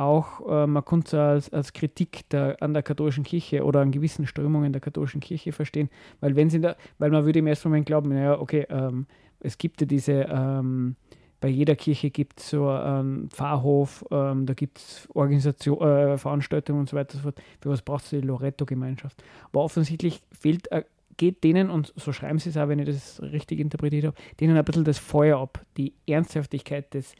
[0.00, 3.92] auch, äh, man kann es als, als Kritik der, an der katholischen Kirche oder an
[3.92, 7.68] gewissen Strömungen der katholischen Kirche verstehen, weil wenn sie da, weil man würde im ersten
[7.68, 9.06] Moment glauben, naja, okay, ähm,
[9.40, 10.96] es gibt ja diese, ähm,
[11.40, 16.88] bei jeder Kirche gibt es so einen Pfarrhof, ähm, da gibt es äh, Veranstaltungen und
[16.88, 17.42] so weiter und so fort.
[17.60, 19.22] Für was brauchst du die Loretto-Gemeinschaft?
[19.46, 20.84] Aber offensichtlich fehlt, äh,
[21.16, 24.56] geht denen, und so schreiben sie es auch, wenn ich das richtig interpretiert habe, denen
[24.56, 27.14] ein bisschen das Feuer ab, die Ernsthaftigkeit, das,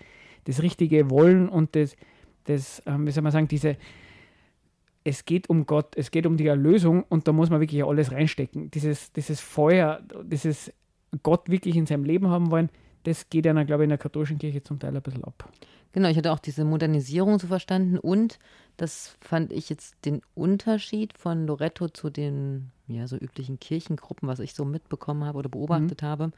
[0.44, 1.96] das richtige Wollen und das,
[2.44, 3.76] das ähm, wie soll man sagen, diese,
[5.04, 8.12] es geht um Gott, es geht um die Erlösung und da muss man wirklich alles
[8.12, 8.70] reinstecken.
[8.70, 10.72] Dieses, dieses Feuer, dieses
[11.22, 12.70] Gott wirklich in seinem Leben haben wollen,
[13.04, 15.50] das geht ja, glaube ich, in der katholischen Kirche zum Teil ein bisschen ab.
[15.92, 18.38] Genau, ich hatte auch diese Modernisierung so verstanden und
[18.76, 24.38] das fand ich jetzt den Unterschied von Loretto zu den ja, so üblichen Kirchengruppen, was
[24.38, 26.06] ich so mitbekommen habe oder beobachtet mhm.
[26.06, 26.32] habe,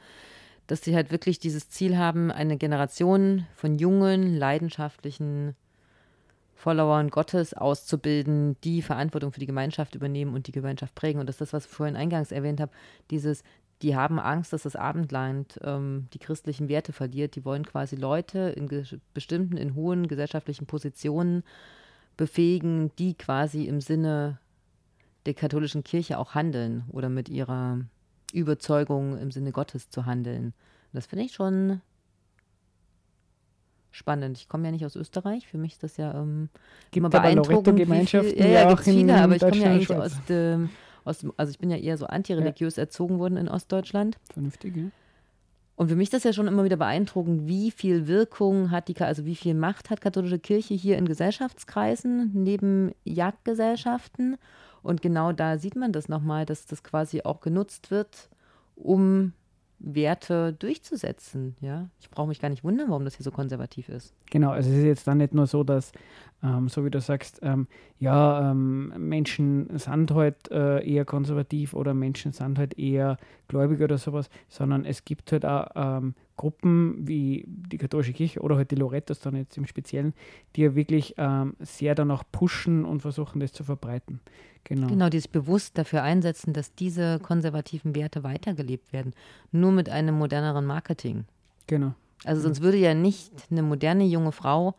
[0.67, 5.55] dass sie halt wirklich dieses Ziel haben, eine Generation von jungen, leidenschaftlichen
[6.55, 11.21] Followern Gottes auszubilden, die Verantwortung für die Gemeinschaft übernehmen und die Gemeinschaft prägen.
[11.21, 12.73] Und das ist das, was ich vorhin eingangs erwähnt habe,
[13.11, 13.43] dieses
[13.83, 17.35] die haben Angst, dass das Abendland ähm, die christlichen Werte verliert.
[17.35, 18.69] Die wollen quasi Leute in
[19.13, 21.43] bestimmten, in hohen gesellschaftlichen Positionen
[22.17, 24.39] befähigen, die quasi im Sinne
[25.27, 27.81] der katholischen Kirche auch handeln oder mit ihrer
[28.33, 30.55] Überzeugung im Sinne Gottes zu handeln.
[30.93, 31.81] Das finde ich schon
[33.91, 34.39] spannend.
[34.39, 35.47] Ich komme ja nicht aus Österreich.
[35.47, 36.49] Für mich ist das ja ähm,
[36.95, 37.79] immer beeindruckend.
[37.79, 40.71] Gemeinschaften ja, ja, gibt viele, aber ich komme ja eigentlich aus dem
[41.05, 42.83] aus, also ich bin ja eher so antireligiös ja.
[42.83, 44.19] erzogen worden in Ostdeutschland.
[44.33, 44.85] Vernünftig, ja.
[45.75, 48.97] Und für mich ist das ja schon immer wieder beeindruckend, wie viel Wirkung hat die,
[49.01, 54.37] also wie viel Macht hat katholische Kirche hier in Gesellschaftskreisen neben Jagdgesellschaften.
[54.83, 58.29] Und genau da sieht man das nochmal, dass das quasi auch genutzt wird,
[58.77, 59.33] um
[59.83, 61.57] Werte durchzusetzen.
[61.61, 61.89] Ja?
[62.01, 64.15] Ich brauche mich gar nicht wundern, warum das hier so konservativ ist.
[64.31, 65.93] Genau, also es ist jetzt dann nicht nur so, dass,
[66.43, 67.67] ähm, so wie du sagst, ähm,
[67.99, 73.17] ja, ähm, Menschen sind halt äh, eher konservativ oder Menschen sind halt eher
[73.53, 78.57] gläubig oder sowas, sondern es gibt halt auch ähm, Gruppen wie die katholische Kirche oder
[78.57, 80.15] halt die Lorettos dann jetzt im Speziellen,
[80.57, 84.21] die ja wirklich ähm, sehr danach pushen und versuchen, das zu verbreiten.
[84.65, 84.87] Genau.
[84.87, 89.13] Genau, die sich bewusst dafür einsetzen, dass diese konservativen Werte weitergelebt werden.
[89.51, 91.27] Nur mit einem moderneren Marketing.
[91.67, 91.93] Genau.
[92.25, 94.77] Also sonst würde ja nicht eine moderne junge Frau,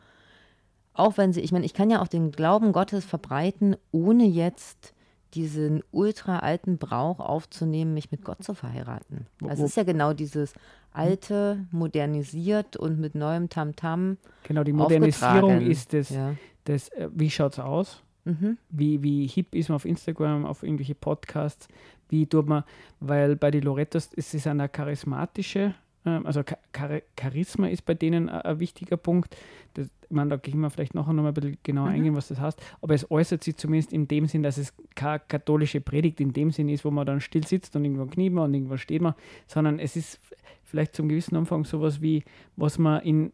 [0.94, 4.94] auch wenn sie, ich meine, ich kann ja auch den Glauben Gottes verbreiten, ohne jetzt
[5.34, 9.28] diesen ultra alten Brauch aufzunehmen, mich mit Gott zu verheiraten.
[9.48, 10.54] Also es ist ja genau dieses
[10.92, 14.14] alte, modernisiert und mit neuem Tamtam.
[14.14, 16.36] -Tam genau, die Modernisierung ist das, ja.
[16.66, 18.04] das äh, wie schaut es aus?
[18.26, 18.58] Mhm.
[18.70, 21.68] Wie, wie hip ist man auf Instagram, auf irgendwelche Podcasts?
[22.10, 22.64] Wie tut man,
[23.00, 25.74] weil bei den Lorettos ist es eine charismatische,
[26.06, 26.44] also
[26.76, 29.36] Char Charisma ist bei denen ein, wichtiger Punkt.
[29.74, 31.94] Das, ich meine, da gehen wir vielleicht nachher noch mal ein bisschen genauer mhm.
[31.94, 32.62] eingehen, was das heißt.
[32.82, 36.52] Aber es äußert sich zumindest in dem Sinn, dass es keine katholische Predigt in dem
[36.52, 39.14] Sinn ist, wo man dann still sitzt und irgendwann kniet man und irgendwann steht man,
[39.48, 40.20] sondern es ist
[40.64, 42.24] vielleicht zum gewissen Umfang sowas wie,
[42.56, 43.32] was man in,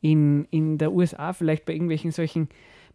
[0.00, 2.48] in, in der USA vielleicht bei irgendwelchen solchen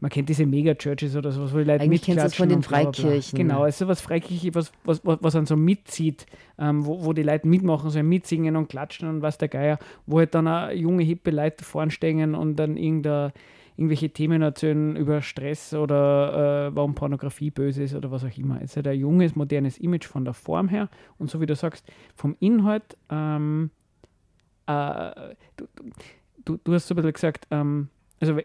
[0.04, 2.62] man kennt diese Mega-Churches oder sowas, wo die Leute Eigentlich kennst du es von den
[2.62, 3.38] Freikirchen.
[3.38, 6.26] Genau, es ist sowas Freikirche, was, was, was, dann so mitzieht,
[6.60, 10.20] ähm, wo, wo die Leute mitmachen, so mitsingen und klatschen und was der Geier, wo
[10.20, 15.74] halt dann auch junge, hippe Leute vorn stehen und dann irgendwelche Themen erzählen über Stress
[15.74, 18.58] oder äh, warum Pornografie böse ist oder was auch immer.
[18.58, 21.56] Es ist halt ein junges, modernes Image von der Form her und so wie du
[21.56, 23.72] sagst, vom Inhalt, ähm,
[24.68, 25.12] äh,
[25.56, 25.66] du,
[26.44, 27.88] du, du, hast so ein bisschen gesagt, ähm,
[28.30, 28.40] also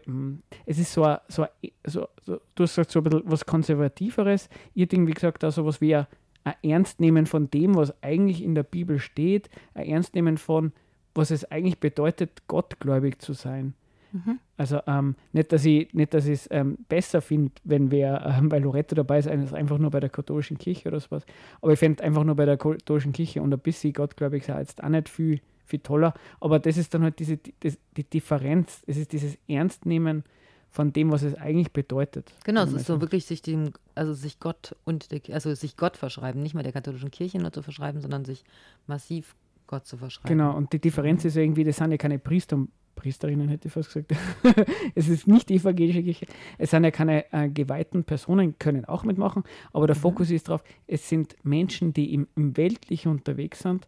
[0.65, 1.49] es ist so, ein, so, ein,
[1.85, 4.49] so, so, du hast gesagt, so ein bisschen was Konservativeres.
[4.73, 6.07] Ich hätte irgendwie gesagt, auch so was wie ein,
[6.43, 10.73] ein Ernstnehmen von dem, was eigentlich in der Bibel steht, ein Ernstnehmen von,
[11.15, 13.73] was es eigentlich bedeutet, gottgläubig zu sein.
[14.11, 14.39] Mhm.
[14.57, 18.49] Also ähm, nicht, dass ich nicht, dass ich es ähm, besser finde, wenn wer ähm,
[18.49, 21.25] bei Loretto dabei ist, als einfach nur bei der katholischen Kirche oder sowas.
[21.61, 24.83] Aber ich fände einfach nur bei der katholischen Kirche und ein bisschen gottgläubig sei jetzt
[24.83, 26.13] auch nicht viel viel toller.
[26.39, 27.53] Aber das ist dann halt diese, die,
[27.95, 30.23] die Differenz, es ist dieses Ernstnehmen
[30.69, 32.31] von dem, was es eigentlich bedeutet.
[32.43, 35.97] Genau, es ist so wirklich sich dem, also sich Gott und der, also sich Gott
[35.97, 38.43] verschreiben, nicht mal der katholischen Kirche nur zu verschreiben, sondern sich
[38.85, 40.37] massiv Gott zu verschreiben.
[40.37, 43.73] Genau, und die Differenz ist irgendwie, das sind ja keine Priester und Priesterinnen, hätte ich
[43.73, 44.13] fast gesagt.
[44.95, 46.25] es ist nicht die evangelische Kirche.
[46.57, 50.01] Es sind ja keine äh, geweihten Personen, können auch mitmachen, aber der mhm.
[50.01, 53.87] Fokus ist darauf, es sind Menschen, die im, im Weltlichen unterwegs sind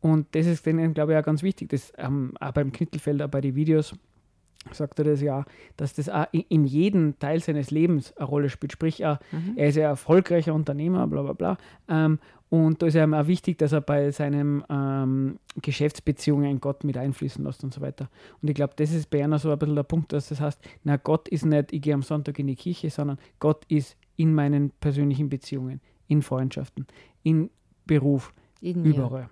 [0.00, 1.68] und das ist denen, glaube ich, auch ganz wichtig.
[1.70, 3.94] Das, ähm, auch beim Knittelfelder, bei den Videos
[4.72, 5.44] sagt er das ja,
[5.76, 8.72] dass das auch in jedem Teil seines Lebens eine Rolle spielt.
[8.72, 9.54] Sprich, auch, mhm.
[9.56, 11.58] er ist ein erfolgreicher Unternehmer, bla bla bla.
[11.88, 12.18] Ähm,
[12.50, 17.44] und da ist ihm auch wichtig, dass er bei seinen ähm, Geschäftsbeziehungen Gott mit einfließen
[17.44, 18.10] lässt und so weiter.
[18.42, 20.60] Und ich glaube, das ist bei einer so ein bisschen der Punkt, dass das heißt,
[20.82, 24.34] na Gott ist nicht, ich gehe am Sonntag in die Kirche, sondern Gott ist in
[24.34, 26.86] meinen persönlichen Beziehungen, in Freundschaften,
[27.22, 27.50] in
[27.86, 29.30] Beruf, in überall.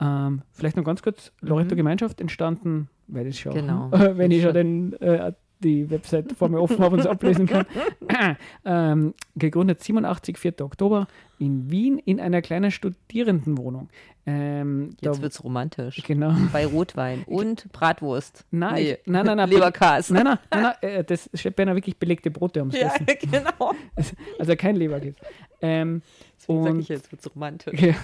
[0.00, 1.78] Ähm, vielleicht noch ganz kurz, Loreto Mhm.
[1.78, 3.90] Gemeinschaft entstanden, weil das schon, Genau.
[4.18, 5.32] wenn ich schon den, äh,
[5.64, 7.66] die Website vor mir offen habe und es ablesen kann.
[8.64, 10.60] ähm, gegründet 87, 4.
[10.60, 11.06] Oktober
[11.38, 13.88] in Wien in einer kleinen Studierendenwohnung.
[14.26, 16.02] Ähm, Jetzt es romantisch.
[16.06, 16.34] genau.
[16.52, 18.44] Bei Rotwein und Bratwurst.
[18.50, 18.92] Nein, Nee.
[18.92, 20.10] ich- nein, nein, nein, Leberkas.
[20.10, 23.72] Nein, nein, nein, nein äh, das steht beinahe wirklich belegte Brote am Ja, genau.
[24.38, 25.16] Also kein Leberkäse.
[25.60, 26.02] Ähm,
[26.38, 27.80] Deswegen sage ich jetzt, wird es romantisch.
[27.80, 27.94] Ja,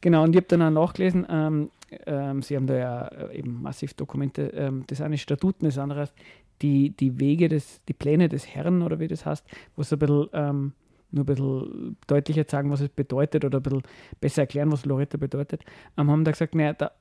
[0.00, 1.70] genau, und ich habe dann auch nachgelesen, ähm,
[2.06, 5.78] ähm, sie haben da ja äh, eben massiv Dokumente, ähm, das eine ist Statuten, das
[5.78, 6.14] andere ist
[6.64, 9.44] die, die Wege, des, die Pläne des Herrn oder wie das heißt,
[9.76, 10.72] wo es ein bisschen, ähm,
[11.10, 13.82] nur ein bisschen deutlicher sagen, was es bedeutet oder ein bisschen
[14.18, 15.62] besser erklären, was Loretta bedeutet,
[15.98, 16.92] ähm, haben da gesagt, naja, da,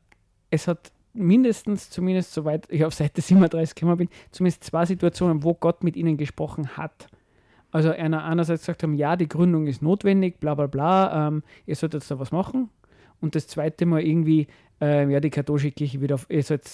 [0.49, 5.53] es hat mindestens, zumindest soweit ich auf Seite 37 gekommen bin, zumindest zwei Situationen, wo
[5.53, 7.07] Gott mit ihnen gesprochen hat.
[7.71, 11.75] Also einer einerseits gesagt haben, ja, die Gründung ist notwendig, bla bla bla, ähm, ihr
[11.77, 12.69] sollt jetzt da was machen.
[13.21, 14.47] Und das zweite Mal irgendwie,
[14.81, 16.69] ähm, ja, die katholische Kirche wieder auf, ihr sollt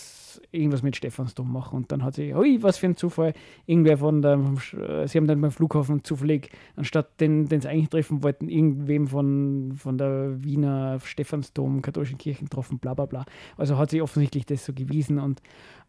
[0.51, 1.75] irgendwas mit Stephansdom machen.
[1.75, 3.33] Und dann hat sie, ui, was für ein Zufall,
[3.65, 4.39] irgendwer von der,
[4.73, 9.07] äh, sie haben dann beim Flughafen zufällig, anstatt den, den sie eigentlich treffen wollten, irgendwem
[9.07, 13.25] von, von der Wiener Stephansdom, katholischen Kirchen getroffen, bla bla bla.
[13.57, 15.19] Also hat sie offensichtlich das so gewiesen.
[15.19, 15.41] Und,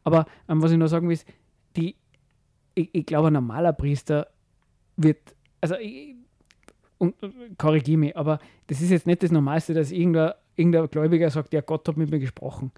[0.05, 1.27] aber ähm, was ich noch sagen will, ist,
[1.77, 1.97] die,
[2.75, 4.27] ich, ich glaube, ein normaler Priester
[4.97, 5.19] wird,
[5.61, 6.17] also ich,
[6.99, 7.15] und
[7.57, 11.61] korrigiere mich, aber das ist jetzt nicht das Normalste, dass irgendein, irgendein Gläubiger sagt, ja,
[11.61, 12.71] Gott hat mit mir gesprochen.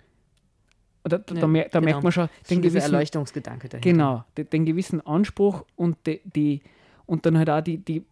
[1.04, 1.80] Da, da, Ja, da, da genau.
[1.84, 3.90] merkt man schon Den gewissen, Erleuchtungsgedanke dahinter.
[3.90, 6.62] genau, den, den gewissen Anspruch und die, die
[7.06, 8.04] und dann halt auch die, die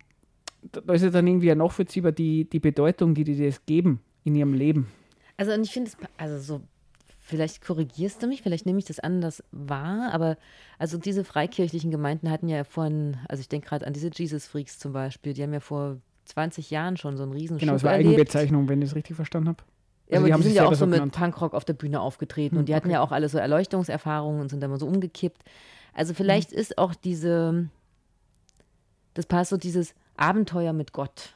[0.73, 4.35] da ist ja dann irgendwie ja nachvollziehbar die, die Bedeutung, die die das geben in
[4.35, 4.89] ihrem Leben.
[5.37, 6.61] Also und ich finde es, also so,
[7.19, 10.37] vielleicht korrigierst du mich, vielleicht nehme ich das anders wahr, aber
[10.79, 14.79] also diese freikirchlichen Gemeinden hatten ja von, also ich denke gerade an diese Jesus Freaks
[14.79, 15.99] zum Beispiel, die haben ja vor
[16.31, 18.09] 20 Jahren schon so einen riesen Genau, Schub war erlebt.
[18.11, 19.63] Eigenbezeichnung, wenn ich es richtig verstanden habe.
[20.09, 21.13] Ja, Also aber die haben die sind ja auch so mit.
[21.13, 22.95] Punkrock auf der Bühne aufgetreten Hm, und die hatten okay.
[22.95, 25.43] ja auch alle so Erleuchtungserfahrungen und sind dann mal so umgekippt.
[25.95, 26.17] Also Hm.
[26.17, 27.69] vielleicht ist auch diese,
[29.15, 31.35] das passt so dieses Abenteuer mit Gott.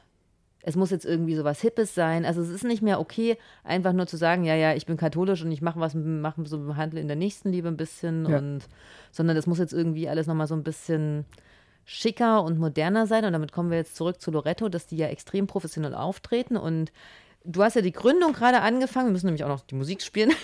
[0.67, 2.25] Es muss jetzt irgendwie so was Hippes sein.
[2.25, 5.43] Also es ist nicht mehr okay, einfach nur zu sagen, ja, ja, ich bin katholisch
[5.43, 8.37] und ich mache was, mache so handle in der Nächstenliebe ein bisschen Ja.
[8.39, 8.61] und
[9.11, 11.25] sondern das muss jetzt irgendwie alles nochmal so ein bisschen
[11.85, 13.25] schicker und moderner sein.
[13.25, 16.57] Und damit kommen wir jetzt zurück zu Loretto, dass die ja extrem professionell auftreten.
[16.57, 16.91] Und
[17.45, 19.07] du hast ja die Gründung gerade angefangen.
[19.07, 20.33] Wir müssen nämlich auch noch die Musik spielen.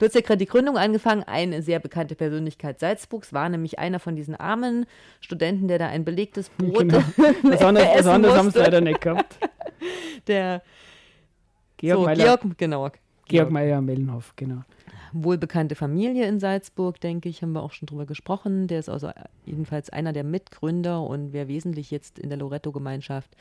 [0.00, 1.22] Du hast ja gerade die Gründung angefangen.
[1.22, 4.84] Eine sehr bekannte Persönlichkeit Salzburgs war nämlich einer von diesen armen
[5.20, 6.98] Studenten, der da ein belegtes Brot Genau.
[7.44, 9.38] Was anderes, was anderes haben sie leider nicht gehabt.
[10.26, 10.62] Der
[11.76, 12.90] Georg, so, Georg, genau.
[13.34, 14.62] Georg Meier Mellenhof, genau.
[15.12, 18.66] wohlbekannte Familie in Salzburg, denke ich, haben wir auch schon drüber gesprochen.
[18.66, 19.10] Der ist also
[19.44, 23.36] jedenfalls einer der Mitgründer und wer wesentlich jetzt in der Loretto-Gemeinschaft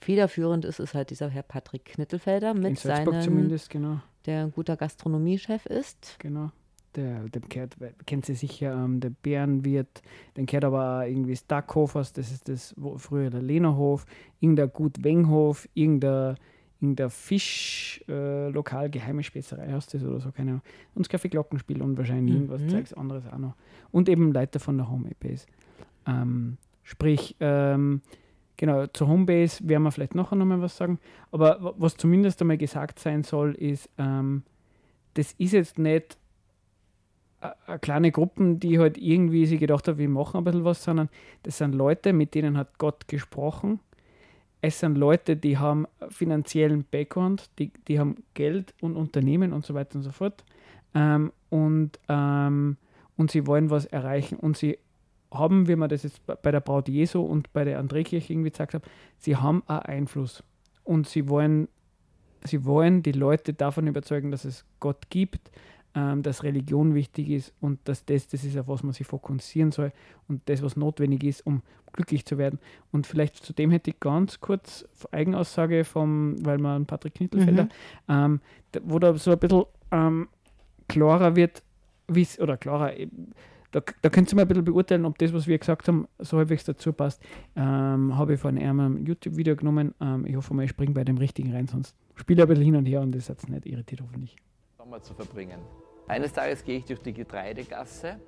[0.00, 4.00] federführend ist, ist halt dieser Herr Patrick Knittelfelder mit Salzburg seinem, zumindest, genau.
[4.26, 6.16] der ein guter Gastronomiechef ist.
[6.18, 6.50] Genau.
[6.94, 7.76] Der, dem gehört,
[8.06, 10.02] kennt sie sicher, ähm, der Bärenwirt,
[10.36, 14.06] den gehört aber auch irgendwie Stackhofers, das ist das wo, früher der Lehnerhof,
[14.38, 16.36] irgendein Gut Wenghof, irgendein,
[16.80, 20.62] irgendein Fischlokal, äh, Lokal, geheime Spezierei heißt das oder so, keine Ahnung.
[20.94, 22.68] Und das Kaffee Glockenspiel und wahrscheinlich irgendwas Mhm.
[22.68, 23.54] Zeugs anderes auch noch.
[23.90, 25.46] Und eben Leiter von der Homebase.
[26.06, 28.02] Ähm, sprich, ähm,
[28.56, 30.98] genau, zur Homebase werden wir vielleicht nachher nochmal was sagen.
[31.30, 34.42] Aber wa- was zumindest einmal gesagt sein soll, ist, ähm,
[35.14, 36.18] das ist jetzt nicht
[37.66, 41.10] a kleine Gruppen, die halt irgendwie sich gedacht haben, wir machen ein bisschen was, sondern
[41.42, 43.80] das sind Leute, mit denen hat Gott gesprochen.
[44.66, 49.74] Es sind Leute, die haben finanziellen Background, die, die haben Geld und Unternehmen und so
[49.74, 50.42] weiter und so fort.
[50.94, 52.78] Ähm, und, ähm,
[53.18, 54.38] und sie wollen was erreichen.
[54.38, 54.78] Und sie
[55.30, 58.72] haben, wie man das jetzt bei- der Braut Jesu und bei der Andrekirche irgendwie gesagt
[58.72, 58.84] hat,
[59.18, 60.42] sie haben einen Einfluss.
[60.82, 61.68] Und sie wollen,
[62.44, 65.50] sie wollen die Leute davon überzeugen, dass es Gott gibt,
[65.94, 69.72] ähm, dass Religion wichtig ist und dass das das ist, auf was man sich fokussieren
[69.72, 69.92] soll
[70.28, 72.58] und das, was notwendig ist, um glücklich zu werden.
[72.90, 77.68] Und vielleicht zu dem hätte ich ganz kurz Eigenaussage vom, weil man Patrick Knittelfelder,
[78.08, 78.40] ähm,
[78.72, 80.28] da- wo da so ein bisschen ähm,
[80.88, 81.62] klarer wird,
[82.08, 83.30] wie es, oder klarer, eben,
[83.70, 86.36] da, da könnt ihr mal ein bisschen beurteilen, ob das, was wir gesagt haben, so
[86.38, 87.20] halbwegs dazu passt.
[87.56, 89.94] Ähm, Habe ich von einem ein YouTube-Video genommen.
[90.00, 92.64] Ähm, ich hoffe mal, ich springe bei dem richtigen rein, sonst spiele ich ein bisschen
[92.64, 94.36] hin und her und das hat nicht irritiert, hoffentlich.
[94.76, 95.58] Sommer zu verbringen.
[96.06, 98.20] Eines Tages gehe ich durch die Getreidegasse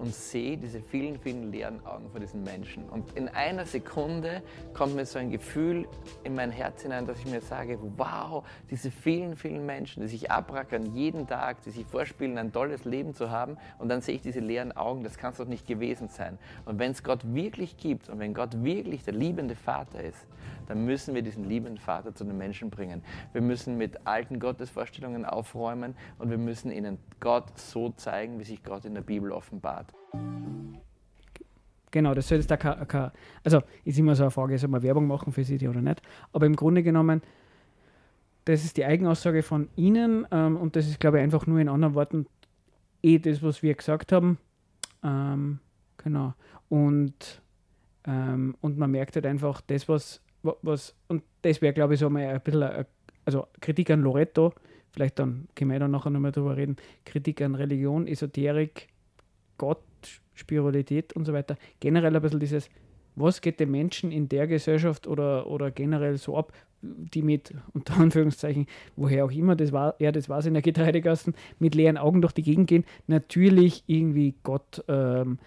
[0.00, 2.88] und sehe diese vielen, vielen leeren Augen vor diesen Menschen.
[2.88, 5.86] Und in einer Sekunde kommt mir so ein Gefühl
[6.24, 10.30] in mein Herz hinein, dass ich mir sage, wow, diese vielen, vielen Menschen, die sich
[10.30, 13.58] abrackern jeden Tag, die sich vorspielen, ein tolles Leben zu haben.
[13.78, 16.38] Und dann sehe ich diese leeren Augen, das kann es doch nicht gewesen sein.
[16.64, 20.26] Und wenn es Gott wirklich gibt und wenn Gott wirklich der liebende Vater ist,
[20.70, 23.02] dann müssen wir diesen liebenden Vater zu den Menschen bringen.
[23.32, 28.62] Wir müssen mit alten Gottesvorstellungen aufräumen und wir müssen ihnen Gott so zeigen, wie sich
[28.62, 29.92] Gott in der Bibel offenbart.
[31.90, 33.10] Genau, das soll jetzt da kein,
[33.42, 36.02] also ist immer so eine Frage, soll man Werbung machen für sie oder nicht.
[36.32, 37.20] Aber im Grunde genommen,
[38.44, 41.68] das ist die Eigenaussage von Ihnen ähm, und das ist, glaube ich, einfach nur in
[41.68, 42.26] anderen Worten
[43.02, 44.38] eh das, was wir gesagt haben.
[45.02, 45.58] Ähm,
[45.96, 46.34] genau.
[46.68, 47.42] Und,
[48.06, 52.00] ähm, und man merkt halt einfach, das, was, wa- was und das wäre, glaube ich,
[52.00, 52.86] so mal ein bisschen, ein,
[53.24, 54.52] also Kritik an Loretto,
[54.90, 58.88] vielleicht dann können wir dann nachher nochmal drüber reden, Kritik an Religion, Esoterik,
[59.58, 59.82] Gott,
[60.34, 61.56] Spiritualität und so weiter.
[61.80, 62.70] Generell ein bisschen dieses,
[63.14, 67.98] was geht den Menschen in der Gesellschaft oder, oder generell so ab, die mit, unter
[67.98, 68.66] Anführungszeichen,
[68.96, 72.32] woher auch immer, das war, ja, das war in der Getreidegassen, mit leeren Augen durch
[72.32, 75.38] die Gegend gehen, natürlich irgendwie Gott, ähm,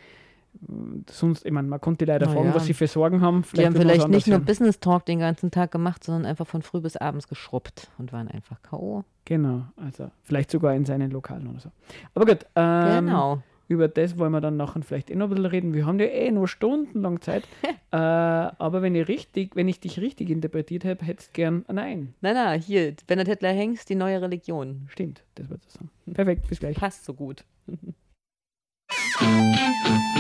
[1.10, 2.56] sonst, ich meine, man konnte leider Na fragen, ja.
[2.56, 3.44] was sie für Sorgen haben.
[3.56, 4.40] Die haben vielleicht nicht nur.
[4.40, 8.28] Business Talk den ganzen Tag gemacht, sondern einfach von früh bis abends geschrubbt und waren
[8.28, 9.04] einfach K.O.
[9.26, 11.72] Genau, also vielleicht sogar in seinen Lokalen oder so.
[12.14, 13.44] Aber gut, ähm, genau.
[13.68, 15.74] über das wollen wir dann nachher vielleicht eh noch ein bisschen reden.
[15.74, 17.44] Wir haben ja eh nur stundenlang Zeit.
[17.92, 21.76] äh, aber wenn ich richtig, wenn ich dich richtig interpretiert habe, hättest du gern ein
[21.76, 22.14] Nein.
[22.22, 24.88] Na, na, hier, Bernhard Hitler Hengst, die neue Religion.
[24.90, 25.90] Stimmt, das wird das sagen.
[26.14, 26.76] Perfekt, bis gleich.
[26.76, 27.44] Passt so gut.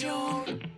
[0.00, 0.69] Show.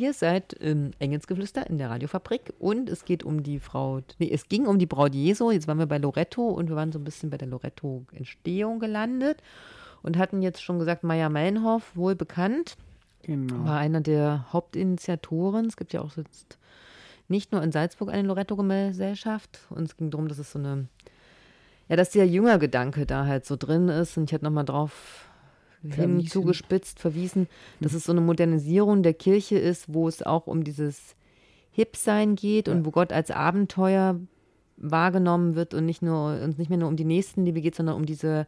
[0.00, 4.48] Ihr seid im Engelsgeflüster in der Radiofabrik und es geht um die Frau, nee, es
[4.48, 5.50] ging um die Braut Jesu.
[5.50, 9.42] Jetzt waren wir bei Loretto und wir waren so ein bisschen bei der Loretto-Entstehung gelandet
[10.02, 12.76] und hatten jetzt schon gesagt, Meier Mellenhoff, wohl bekannt,
[13.22, 13.66] Genau.
[13.66, 15.66] war einer der Hauptinitiatoren.
[15.66, 16.58] Es gibt ja auch jetzt
[17.28, 20.88] nicht nur in Salzburg eine Loretto-Gesellschaft und es ging darum, dass es so eine,
[21.90, 25.26] ja, dass der Jüngergedanke da halt so drin ist und ich hätte nochmal drauf
[25.88, 26.26] Verwiesen.
[26.28, 27.48] zugespitzt, verwiesen,
[27.80, 31.16] dass es so eine Modernisierung der Kirche ist, wo es auch um dieses
[31.70, 34.20] Hip-Sein geht und wo Gott als Abenteuer
[34.76, 38.06] wahrgenommen wird und nicht nur und nicht mehr nur um die Nächstenliebe geht, sondern um
[38.06, 38.46] diese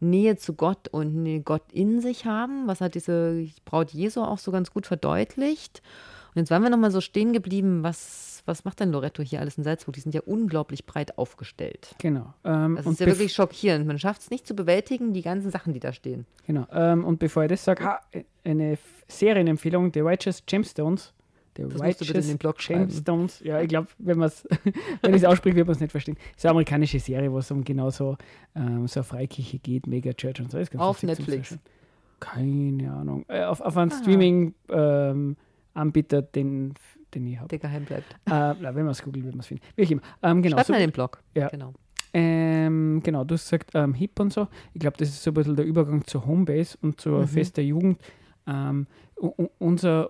[0.00, 4.50] Nähe zu Gott und Gott in sich haben, was hat diese Braut Jesu auch so
[4.50, 5.82] ganz gut verdeutlicht.
[6.34, 9.56] Und jetzt waren wir nochmal so stehen geblieben, was, was macht denn Loretto hier alles
[9.56, 9.94] in Salzburg?
[9.94, 11.94] Die sind ja unglaublich breit aufgestellt.
[11.98, 12.34] Genau.
[12.44, 13.86] Ähm, Das und ist ja wirklich schockierend.
[13.86, 16.26] Man schafft es nicht zu bewältigen, die ganzen Sachen, die da stehen.
[16.46, 16.66] Genau.
[16.72, 18.00] Ähm, und bevor ich das sage, ah,
[18.44, 18.76] eine
[19.08, 21.14] Serienempfehlung: The Righteous Gemstones.
[21.56, 22.86] The Das musst du bitte in den Blog schreiben.
[22.88, 23.40] Gemstones.
[23.40, 24.46] Ja, ich glaube, wenn man es
[25.02, 26.16] wenn ich es ausspreche, wird man es nicht verstehen.
[26.16, 28.16] Das ist eine amerikanische Serie, wo es um genau so,
[28.54, 30.58] ähm, so eine Freikirche geht, Mega Church und so.
[30.78, 31.58] Auf Netflix.
[32.20, 33.24] Keine Ahnung.
[33.28, 33.98] Äh, auf, auf einem Ah.
[34.00, 36.74] Streaming-Anbieter, den,
[37.14, 37.48] den ich habe.
[37.48, 38.10] Der geheim bleibt.
[38.26, 39.64] Äh, na, wenn man es googelt, wird man es finden.
[39.76, 40.02] Wie immer.
[40.22, 41.22] Ähm, genau, Schreibt so- mal den Blog.
[41.34, 41.48] Ja.
[41.48, 41.72] Genau.
[42.12, 44.48] ähm, genau, du hast gesagt ähm, Hip und so.
[44.74, 47.28] Ich glaube, das ist so ein bisschen der Übergang zur Homebase und zur Mhm.
[47.28, 48.00] Fest der Jugend.
[48.46, 48.86] Ähm,
[49.58, 50.08] unser,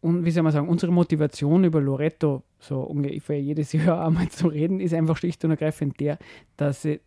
[0.00, 4.48] und wie soll man sagen, unsere Motivation über Loretto, so ungefähr jedes Jahr einmal zu
[4.48, 6.18] reden, ist einfach schlicht und ergreifend der,
[6.56, 7.00] dass sie,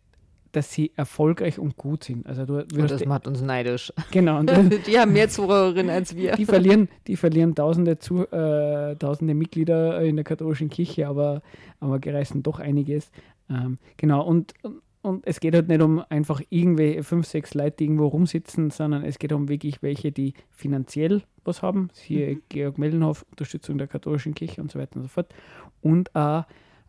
[0.52, 2.26] dass sie erfolgreich und gut sind.
[2.26, 3.92] Also du Und das macht uns neidisch.
[4.10, 4.50] genau, und
[4.86, 6.32] die haben mehr Zuhörerinnen als wir.
[6.36, 11.42] die verlieren, die verlieren tausende, zu, äh, tausende Mitglieder in der katholischen Kirche, aber,
[11.80, 13.10] aber gereißen doch einiges.
[13.48, 14.52] Ähm, genau, und,
[15.00, 19.04] und es geht halt nicht um einfach irgendwie fünf, sechs Leute, die irgendwo rumsitzen, sondern
[19.04, 21.88] es geht um wirklich welche, die finanziell was haben.
[21.94, 25.34] Hier Georg Mellenhoff, Unterstützung der katholischen Kirche und so weiter und so fort.
[25.80, 26.44] Und auch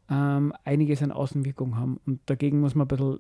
[0.09, 1.99] ähm, einiges an Außenwirkung haben.
[2.05, 3.19] Und dagegen muss man ein bisschen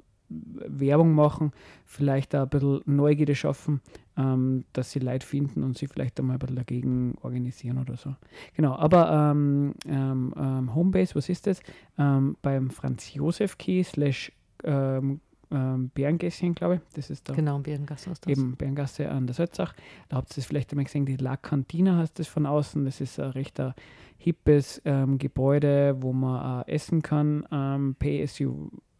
[0.67, 1.51] Werbung machen,
[1.85, 3.81] vielleicht auch ein bisschen Neugierde schaffen,
[4.17, 8.15] ähm, dass sie Leute finden und sie vielleicht einmal ein bisschen dagegen organisieren oder so.
[8.55, 11.61] Genau, aber ähm, ähm, ähm, Homebase, was ist das?
[11.97, 14.31] Ähm, beim Franz Josef Key slash
[14.63, 15.19] ähm,
[15.51, 16.81] ähm, Bärengässchen, glaube ich.
[16.95, 18.27] Das ist da Genau, Bärengasse das.
[18.27, 19.73] eben Berngasse an der Salzach.
[20.09, 22.83] Da habt ihr es vielleicht einmal gesehen, die La Cantina heißt das von außen.
[22.85, 23.73] Das ist ein recht ein
[24.17, 27.45] hippes ähm, Gebäude, wo man auch essen kann.
[27.51, 28.25] Ähm, pay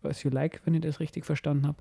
[0.06, 1.78] as you, like, wenn ich das richtig verstanden habe.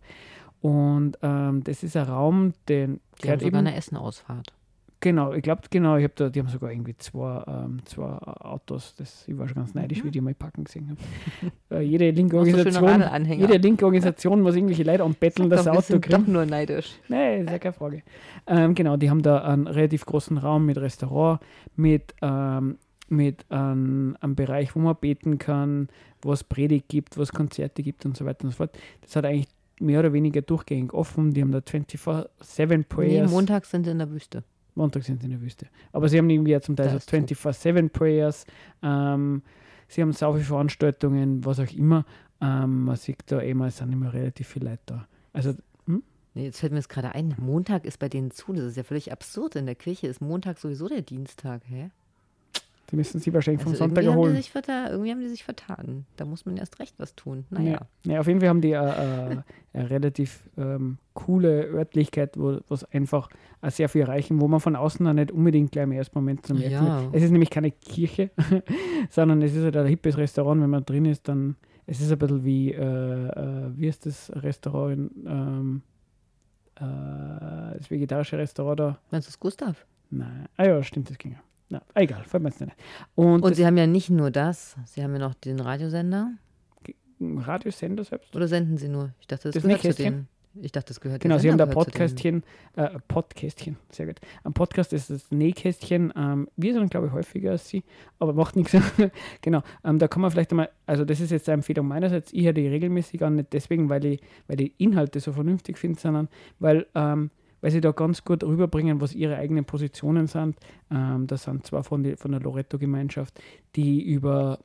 [0.60, 4.52] Und ähm, das ist ein Raum, den Die haben sogar eben, eine Essenausfahrt.
[5.00, 8.94] genau, ich glaube, genau, ich hab da, die haben sogar irgendwie zwei, ähm, zwei Autos.
[8.94, 11.50] Das, ich war schon ganz neidisch, wie die mal packen gesehen habe.
[11.80, 13.40] äh, jede linke so Organisation, Radelanhänger.
[13.40, 16.10] jede linke Organisation muss irgendwelche Leute anbetteln, dass sie ein Auto kriegen.
[16.10, 16.92] doch nur neidisch.
[17.08, 18.02] Nee, ist ja keine Frage.
[18.46, 21.40] Ähm, genau, die haben da einen relativ großen Raum mit Restaurant,
[21.74, 22.78] mit, ähm,
[23.12, 25.88] mit ähm, einem Bereich, wo man beten kann,
[26.20, 28.76] wo es Predigt gibt, wo es Konzerte gibt und so weiter und so fort.
[29.02, 29.48] Das hat eigentlich
[29.78, 31.32] mehr oder weniger durchgängig offen.
[31.32, 32.26] Die haben da 24-7
[32.68, 33.30] Nee, Prayers.
[33.30, 34.44] Montag sind sie in der Wüste.
[34.74, 35.66] Montag sind sie in der Wüste.
[35.92, 37.20] Aber sie haben irgendwie ja zum Teil so ist Zug.
[37.20, 38.46] 24-7 Prayers.
[38.82, 39.42] Ähm,
[39.88, 42.04] sie haben sau viele Veranstaltungen, was auch immer.
[42.40, 45.08] Ähm, man sieht da immer, es sind immer relativ viele Leute da.
[45.32, 45.54] Also
[46.34, 47.34] Nee, jetzt fällt mir das gerade ein.
[47.38, 48.54] Montag ist bei denen zu.
[48.54, 49.54] Das ist ja völlig absurd.
[49.56, 51.62] In der Kirche ist Montag sowieso der Dienstag.
[51.66, 51.90] Hä?
[52.92, 55.44] Die müssen sie wahrscheinlich vom Also Sonntag irgendwie, haben die sich irgendwie haben die sich
[55.44, 56.04] vertan.
[56.16, 57.46] Da muss man erst recht was tun.
[57.48, 57.80] Naja.
[58.04, 58.12] Ja.
[58.12, 59.36] ja, auf jeden Fall haben die äh, äh,
[59.72, 63.30] eine relativ ähm, coole Örtlichkeit, wo es einfach
[63.62, 66.46] äh, sehr viel erreichen, wo man von außen auch nicht unbedingt gleich im ersten Moment
[66.46, 67.08] zu merken Ja.
[67.12, 68.30] Es ist nämlich keine Kirche,
[69.10, 70.60] sondern es ist halt ein hippes Restaurant.
[70.60, 74.30] Wenn man drin ist, dann es ist ein bisschen wie, äh, äh, wie ist das
[74.34, 75.82] Restaurant, in, ähm,
[76.76, 78.98] äh, das vegetarische Restaurant da?
[79.10, 79.86] Meinst du es Gustav?
[80.10, 81.38] Nein, ah ja, stimmt, das ging ja.
[81.72, 82.76] Na, egal, mir jetzt nicht.
[83.14, 84.76] Und, Und sie haben ja nicht nur das.
[84.84, 86.32] Sie haben ja noch den Radiosender.
[87.18, 88.36] Radiosender selbst?
[88.36, 89.14] Oder senden sie nur?
[89.20, 90.28] Ich dachte, das, Das gehört zu denen.
[90.60, 91.64] Ich dachte, das gehört Genau, Sie haben da.
[91.64, 92.42] Podcastchen,
[92.76, 94.16] äh, Podcastchen, sehr gut.
[94.44, 96.12] Ein Podcast ist das Nähkästchen.
[96.14, 97.84] Ähm, wir sind, glaube ich, häufiger als Sie,
[98.18, 98.76] aber macht nichts.
[99.40, 102.44] genau, ähm, da kann man vielleicht einmal, also das ist jetzt eine Empfehlung meinerseits, ich
[102.44, 106.28] höre die regelmäßig an, nicht deswegen, weil ich, weil die Inhalte so vernünftig finde, sondern
[106.58, 107.30] weil, ähm,
[107.62, 110.56] weil sie da ganz gut rüberbringen, was ihre eigenen Positionen sind.
[110.90, 113.40] Ähm, das sind zwar von, die, von der Loretto-Gemeinschaft,
[113.74, 114.58] die über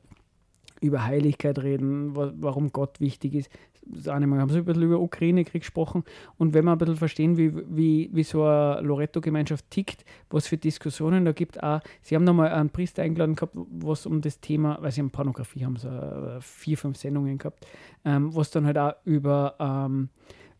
[0.80, 3.50] über Heiligkeit reden, wa warum Gott wichtig ist.
[3.82, 6.04] Das eine Mal haben sie ein bisschen über Ukraine-Krieg gesprochen.
[6.36, 10.58] Und wenn wir ein bisschen verstehen, wie, wie, wie so eine Loretto-Gemeinschaft tickt, was für
[10.58, 14.76] Diskussionen da gibt, auch, sie haben nochmal einen Priester eingeladen gehabt, was um das Thema,
[14.80, 17.66] weil sie haben Pornografie, haben sie äh, vier, fünf Sendungen gehabt,
[18.04, 20.10] ähm, was dann halt auch über, ähm,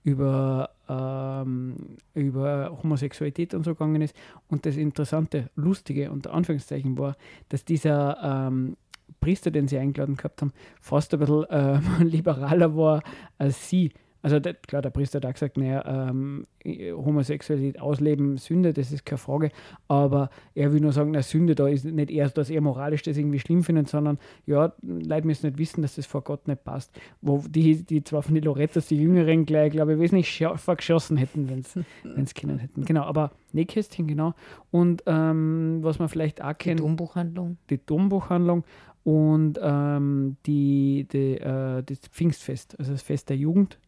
[0.08, 1.76] über, ähm,
[2.14, 4.16] über Homosexualität und so gegangen ist.
[4.48, 7.16] Und das Interessante, Lustige unter Anführungszeichen war,
[7.50, 8.76] dass dieser ähm,
[9.20, 13.02] Priester, den sie eingeladen gehabt haben, fast ein bisschen ähm, liberaler war
[13.36, 13.92] als sie.
[14.20, 19.06] Also der, klar, der Priester hat auch gesagt, naja, ähm, Homosexualität ausleben, Sünde, das ist
[19.06, 19.50] keine Frage.
[19.86, 23.16] Aber er will nur sagen, na, Sünde, da ist nicht erst, dass er moralisch das
[23.16, 26.98] irgendwie schlimm findet, sondern ja, Leute müssen nicht wissen, dass das vor Gott nicht passt.
[27.20, 31.16] Wo die, die zwar von den Lorettas, die Jüngeren, gleich, glaube ich, wesentlich schärfer geschossen
[31.16, 31.60] hätten, wenn
[32.24, 32.84] es können hätten.
[32.84, 34.34] Genau, aber Nähkästchen, genau.
[34.70, 37.56] Und ähm, was man vielleicht auch Die kennt, Dombuchhandlung.
[37.70, 38.64] die Dombuchhandlung
[39.04, 43.78] und ähm, die, die, äh, das Pfingstfest, also das Fest der Jugend.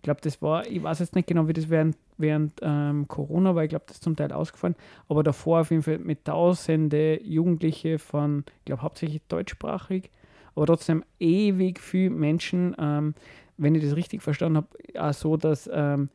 [0.00, 3.54] Ich glaube, das war, ich weiß jetzt nicht genau, wie das während, während ähm, Corona
[3.54, 4.74] war, ich glaube, das ist zum Teil ausgefallen,
[5.10, 10.10] aber davor auf jeden Fall mit tausende Jugendliche von, ich glaube, hauptsächlich deutschsprachig,
[10.54, 13.14] aber trotzdem ewig viele Menschen, ähm,
[13.58, 16.08] wenn ich das richtig verstanden habe, auch so, dass ähm,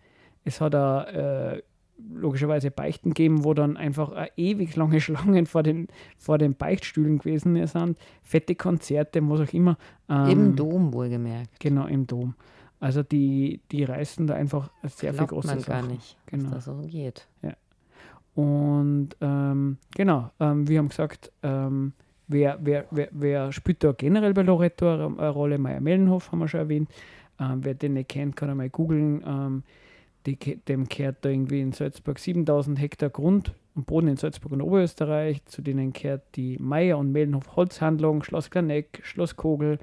[0.45, 1.61] es hat da äh,
[2.11, 7.67] logischerweise Beichten gegeben, wo dann einfach ewig lange Schlangen vor den, vor den Beichtstühlen gewesen
[7.67, 9.77] sind, fette Konzerte, was auch immer.
[10.09, 11.59] Ähm, Im Dom wohlgemerkt.
[11.59, 12.33] Genau, im Dom.
[12.79, 15.93] Also die, die reißen da einfach sehr viel Glaubt große man gar Sachen.
[15.93, 16.43] nicht, Genau.
[16.51, 17.27] dass das so geht.
[18.35, 21.93] Und ähm, genau, ähm, wir haben gesagt, ähm,
[22.27, 25.57] wer, wer, wer, wer spielt da generell bei Loretto eine, Rolle?
[25.57, 26.89] Meier Mellenhof haben wir schon erwähnt.
[27.39, 29.23] Ähm, wer den nicht kennt, kann einmal googeln.
[29.25, 29.63] Ähm,
[30.25, 34.61] die, dem gehört da irgendwie in Salzburg 7000 Hektar Grund und Boden in Salzburg und
[34.61, 35.45] Oberösterreich.
[35.45, 39.79] Zu denen gehört die Meier und Mellenhof Holzhandlung, Schloss Glaneck, Schloss Kogel,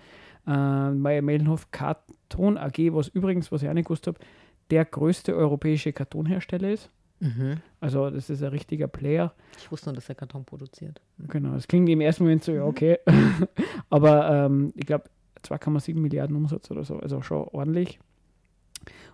[0.46, 4.18] äh, Meier Mellenhof Karton AG, was übrigens, was ich auch nicht gewusst habe,
[4.70, 6.90] der größte europäische Kartonhersteller ist.
[7.20, 7.58] Mhm.
[7.80, 9.32] Also das ist ein richtiger Player.
[9.58, 11.00] Ich wusste nur, dass er Karton produziert.
[11.18, 12.98] Genau, das klingt im ersten Moment so, ja, okay.
[13.90, 15.04] Aber ähm, ich glaube,
[15.44, 18.00] 2,7 Milliarden Umsatz oder so, also schon ordentlich.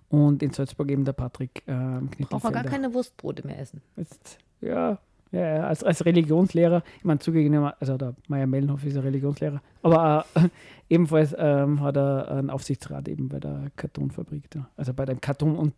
[0.09, 2.71] Und in Salzburg eben der Patrick ähm, Braucht man gar Knittelfelder.
[2.71, 3.83] keine Wurstbrote mehr essen.
[3.97, 4.99] Jetzt, ja,
[5.31, 10.25] ja, als, als Religionslehrer, ich meine, zugegeben, also der Meier Mellenhof ist ein Religionslehrer, aber
[10.35, 10.49] äh,
[10.89, 14.69] ebenfalls ähm, hat er einen Aufsichtsrat eben bei der Kartonfabrik da.
[14.77, 15.75] Also bei dem Karton- und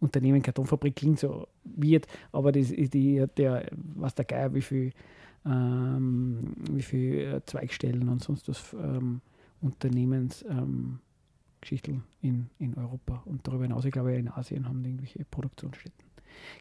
[0.00, 4.92] Unternehmen Kartonfabrik klingt so weird, aber das ist die, der, was der Geier, wie viel,
[5.44, 9.20] ähm, wie viel äh, Zweigstellen und sonst was ähm,
[9.60, 11.00] Unternehmens ähm,
[12.22, 16.09] in, in Europa und darüber hinaus, ich glaube, in Asien haben die irgendwelche Produktionsstätten.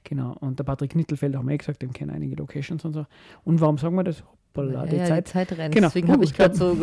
[0.04, 3.06] Genau, und der Patrick Knittelfelder haben wir eh gesagt, dem kennen einige Locations und so.
[3.44, 4.24] Und warum sagen wir das?
[4.60, 5.28] Hoppala, die ja, Zeit.
[5.28, 5.74] die Zeit rennt.
[5.74, 5.88] Genau.
[5.88, 6.78] Deswegen habe Uh, ich gerade so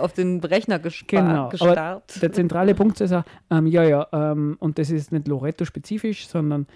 [0.00, 2.22] auf den Rechner Genau, aber gestarrt.
[2.22, 6.66] Der zentrale Punkt ist auch, ähm, ja, ja, ähm, und das ist nicht Loretto-spezifisch, sondern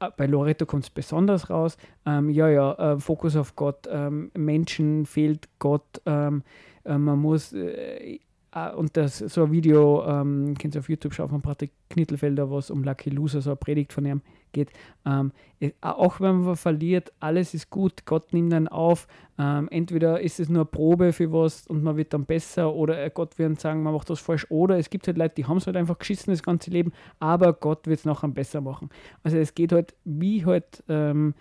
[0.00, 1.76] äh, bei Loretto kommt es besonders raus.
[2.06, 6.42] Ähm, ja, ja, äh, Fokus auf Gott, ähm, Menschen fehlt Gott, ähm,
[6.84, 8.18] äh, man muss, äh,
[8.52, 12.50] äh, und das so ein Video, ähm, könnt ihr auf YouTube schauen von Patrick Knittelfelder,
[12.50, 14.22] was um Lucky Loser, so eine Predigt von ihm
[14.52, 14.70] geht.
[15.06, 19.06] Ähm, äh, auch wenn man verliert, alles ist gut, Gott nimmt dann auf.
[19.38, 23.02] Ähm, entweder ist es nur eine Probe für was und man wird dann besser oder
[23.02, 24.46] äh, Gott wird sagen, man macht das falsch.
[24.50, 27.52] Oder es gibt halt Leute, die haben es halt einfach geschissen das ganze Leben, aber
[27.52, 28.90] Gott wird es nachher besser machen.
[29.22, 31.34] Also es geht halt wie halt ähm,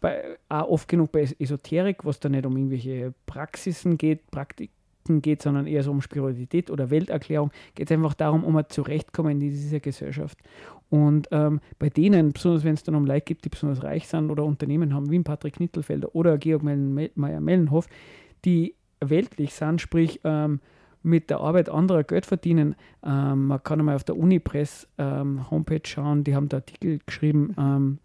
[0.00, 4.30] bei, auch oft genug bei Esoterik, was da nicht um irgendwelche Praxisen geht,
[5.10, 8.64] Praktiken geht, sondern eher so um Spiritualität oder Welterklärung, geht es einfach darum, um ein
[8.68, 10.38] Zurechtkommen in dieser Gesellschaft.
[10.88, 14.30] Und ähm, bei denen, besonders wenn es dann um Leute gibt, die besonders reich sind
[14.30, 17.86] oder Unternehmen haben, wie Patrick Knittelfelder oder Georg Meyer-Mellenhof,
[18.44, 20.60] die weltlich sind, sprich ähm,
[21.02, 22.74] mit der Arbeit anderer Geld verdienen.
[23.04, 25.40] Ähm, man kann einmal auf der Unipress ähm,
[25.84, 27.98] schauen, die haben da Artikel geschrieben, ähm,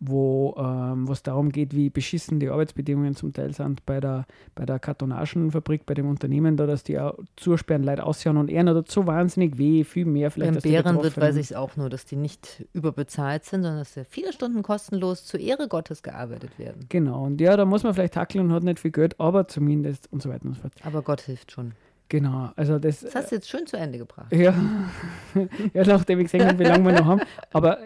[0.00, 4.64] wo ähm, was darum geht, wie beschissen die Arbeitsbedingungen zum Teil sind bei der, bei
[4.64, 8.90] der Kartonagenfabrik, bei dem Unternehmen da, dass die auch zusperren, Leute ausschauen und er hat
[8.90, 11.28] so wahnsinnig weh, viel mehr vielleicht Beim Bärenwirt Betroffenen.
[11.28, 14.62] weiß ich es auch nur, dass die nicht überbezahlt sind, sondern dass ja viele Stunden
[14.62, 16.86] kostenlos zur Ehre Gottes gearbeitet werden.
[16.88, 20.10] Genau, und ja, da muss man vielleicht hackeln und hat nicht viel Geld, aber zumindest
[20.10, 20.72] und so weiter und so fort.
[20.82, 21.72] Aber Gott hilft schon.
[22.10, 24.32] Genau, also das, Das hast du jetzt schön zu Ende gebracht.
[24.32, 24.52] Ja,
[25.72, 27.20] ja nachdem ich gesehen habe, wie lange wir noch haben.
[27.52, 27.78] Aber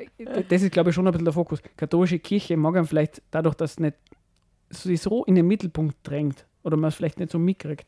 [0.49, 1.61] das ist, glaube ich, schon ein bisschen der Fokus.
[1.77, 3.97] Katholische Kirche mag einem vielleicht dadurch, dass es nicht
[4.71, 7.87] sich so in den Mittelpunkt drängt oder man es vielleicht nicht so mitkriegt,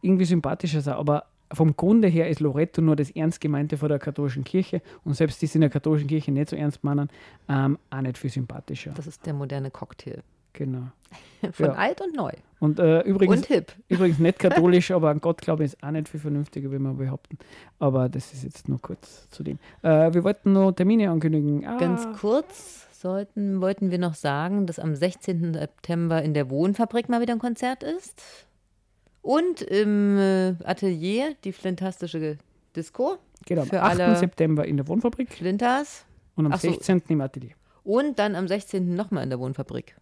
[0.00, 0.94] irgendwie sympathischer sein.
[0.94, 5.14] Aber vom Grunde her ist Loretto nur das Ernst gemeinte von der katholischen Kirche und
[5.14, 7.08] selbst die es in der katholischen Kirche nicht so ernst meinen,
[7.48, 8.90] ähm, auch nicht viel sympathischer.
[8.96, 10.24] Das ist der moderne Cocktail.
[10.52, 10.88] Genau.
[11.52, 11.72] Von Ja.
[11.72, 12.30] alt und neu.
[12.60, 13.72] Und äh, übrigens, Und hip.
[13.88, 16.92] übrigens nicht katholisch, aber an Gott glaube ich ist auch nicht viel vernünftiger, wie wir
[16.94, 17.38] behaupten.
[17.78, 19.58] Aber das ist jetzt nur kurz zu dem.
[19.82, 21.66] Äh, wir wollten noch Termine ankündigen.
[21.66, 25.54] Ah, Ganz kurz sollten, wollten wir noch sagen, dass am 16.
[25.54, 28.46] September in der Wohnfabrik mal wieder ein Konzert ist.
[29.22, 32.38] Und im äh, Atelier die Flintastische
[32.76, 33.16] Disco.
[33.46, 34.00] Genau, am Für 8.
[34.00, 36.04] alle- September in der Wohnfabrik Flinters.
[36.36, 36.68] und am Ach so.
[36.70, 37.02] 16.
[37.08, 37.52] im Atelier.
[37.84, 38.94] Und dann am 16.
[38.94, 39.96] nochmal in der Wohnfabrik.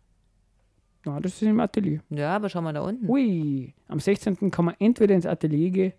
[1.07, 2.01] Ja, das ist im Atelier.
[2.11, 3.09] Ja, aber schau mal da unten.
[3.09, 4.51] Ui, am 16.
[4.51, 5.92] kann man entweder ins Atelier gehen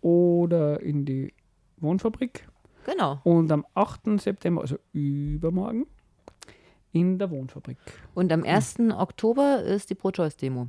[0.00, 1.32] oder in die
[1.76, 2.48] Wohnfabrik.
[2.84, 3.20] Genau.
[3.22, 4.20] Und am 8.
[4.20, 5.86] September, also übermorgen,
[6.92, 7.76] in der Wohnfabrik.
[8.14, 8.80] Und am 1.
[8.96, 10.68] Oktober ist die Pro-Choice-Demo.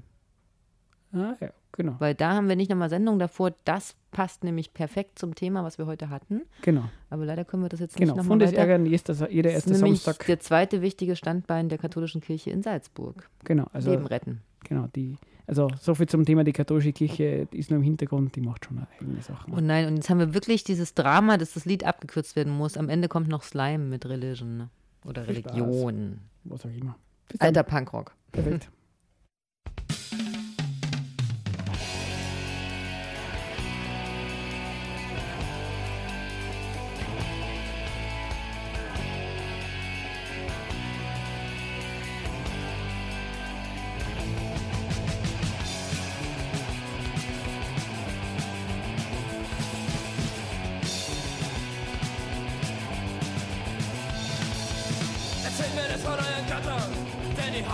[1.12, 1.95] Ah ja, genau.
[1.99, 3.51] Weil da haben wir nicht nochmal Sendung davor.
[3.66, 6.41] Das passt nämlich perfekt zum Thema, was wir heute hatten.
[6.62, 8.14] Genau, Aber leider können wir das jetzt genau.
[8.14, 8.78] nicht nochmal weiter.
[8.80, 10.26] Jeder, jeder Das erste ist nämlich Samstag.
[10.28, 13.30] der zweite wichtige Standbein der katholischen Kirche in Salzburg.
[13.43, 14.41] Genau, also Leben retten.
[14.64, 15.18] genau die.
[15.47, 18.86] Also so viel zum Thema die katholische Kirche ist nur im Hintergrund, die macht schon
[18.99, 19.51] eigene Sachen.
[19.51, 22.78] Und nein, und jetzt haben wir wirklich dieses Drama, dass das Lied abgekürzt werden muss.
[22.78, 24.57] Am Ende kommt noch Slime mit Religion.
[24.57, 24.70] Ne?
[25.07, 25.28] Oder.
[25.28, 26.20] Religion.
[26.43, 26.95] Was auch immer.
[27.39, 28.14] Alter Punkrock.
[28.32, 28.70] Perfekt.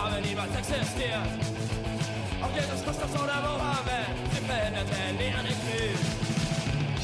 [0.06, 1.30] haben niemals existiert.
[2.42, 6.00] Ob Jesus Christus oder Mohammed, sie verhinderten ihren Krieg.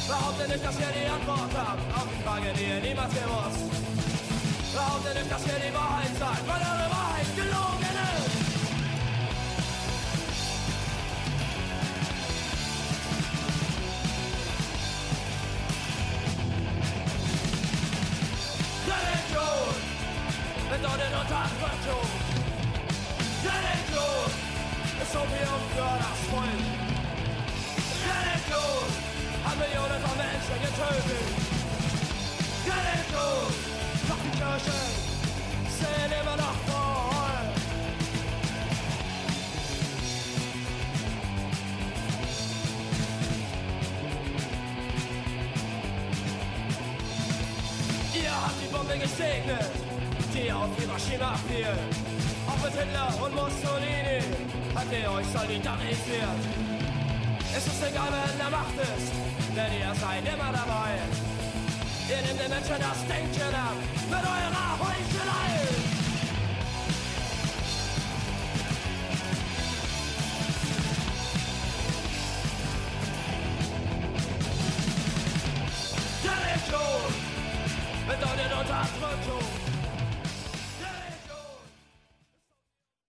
[0.07, 3.63] Behauptet nicht, dass ihr die Antwort habt auf die Frage, die ihr niemals gewusst.
[4.73, 7.70] Behauptet nicht, dass ihr die Wahrheit sagt, weil eure Wahrheit gelogen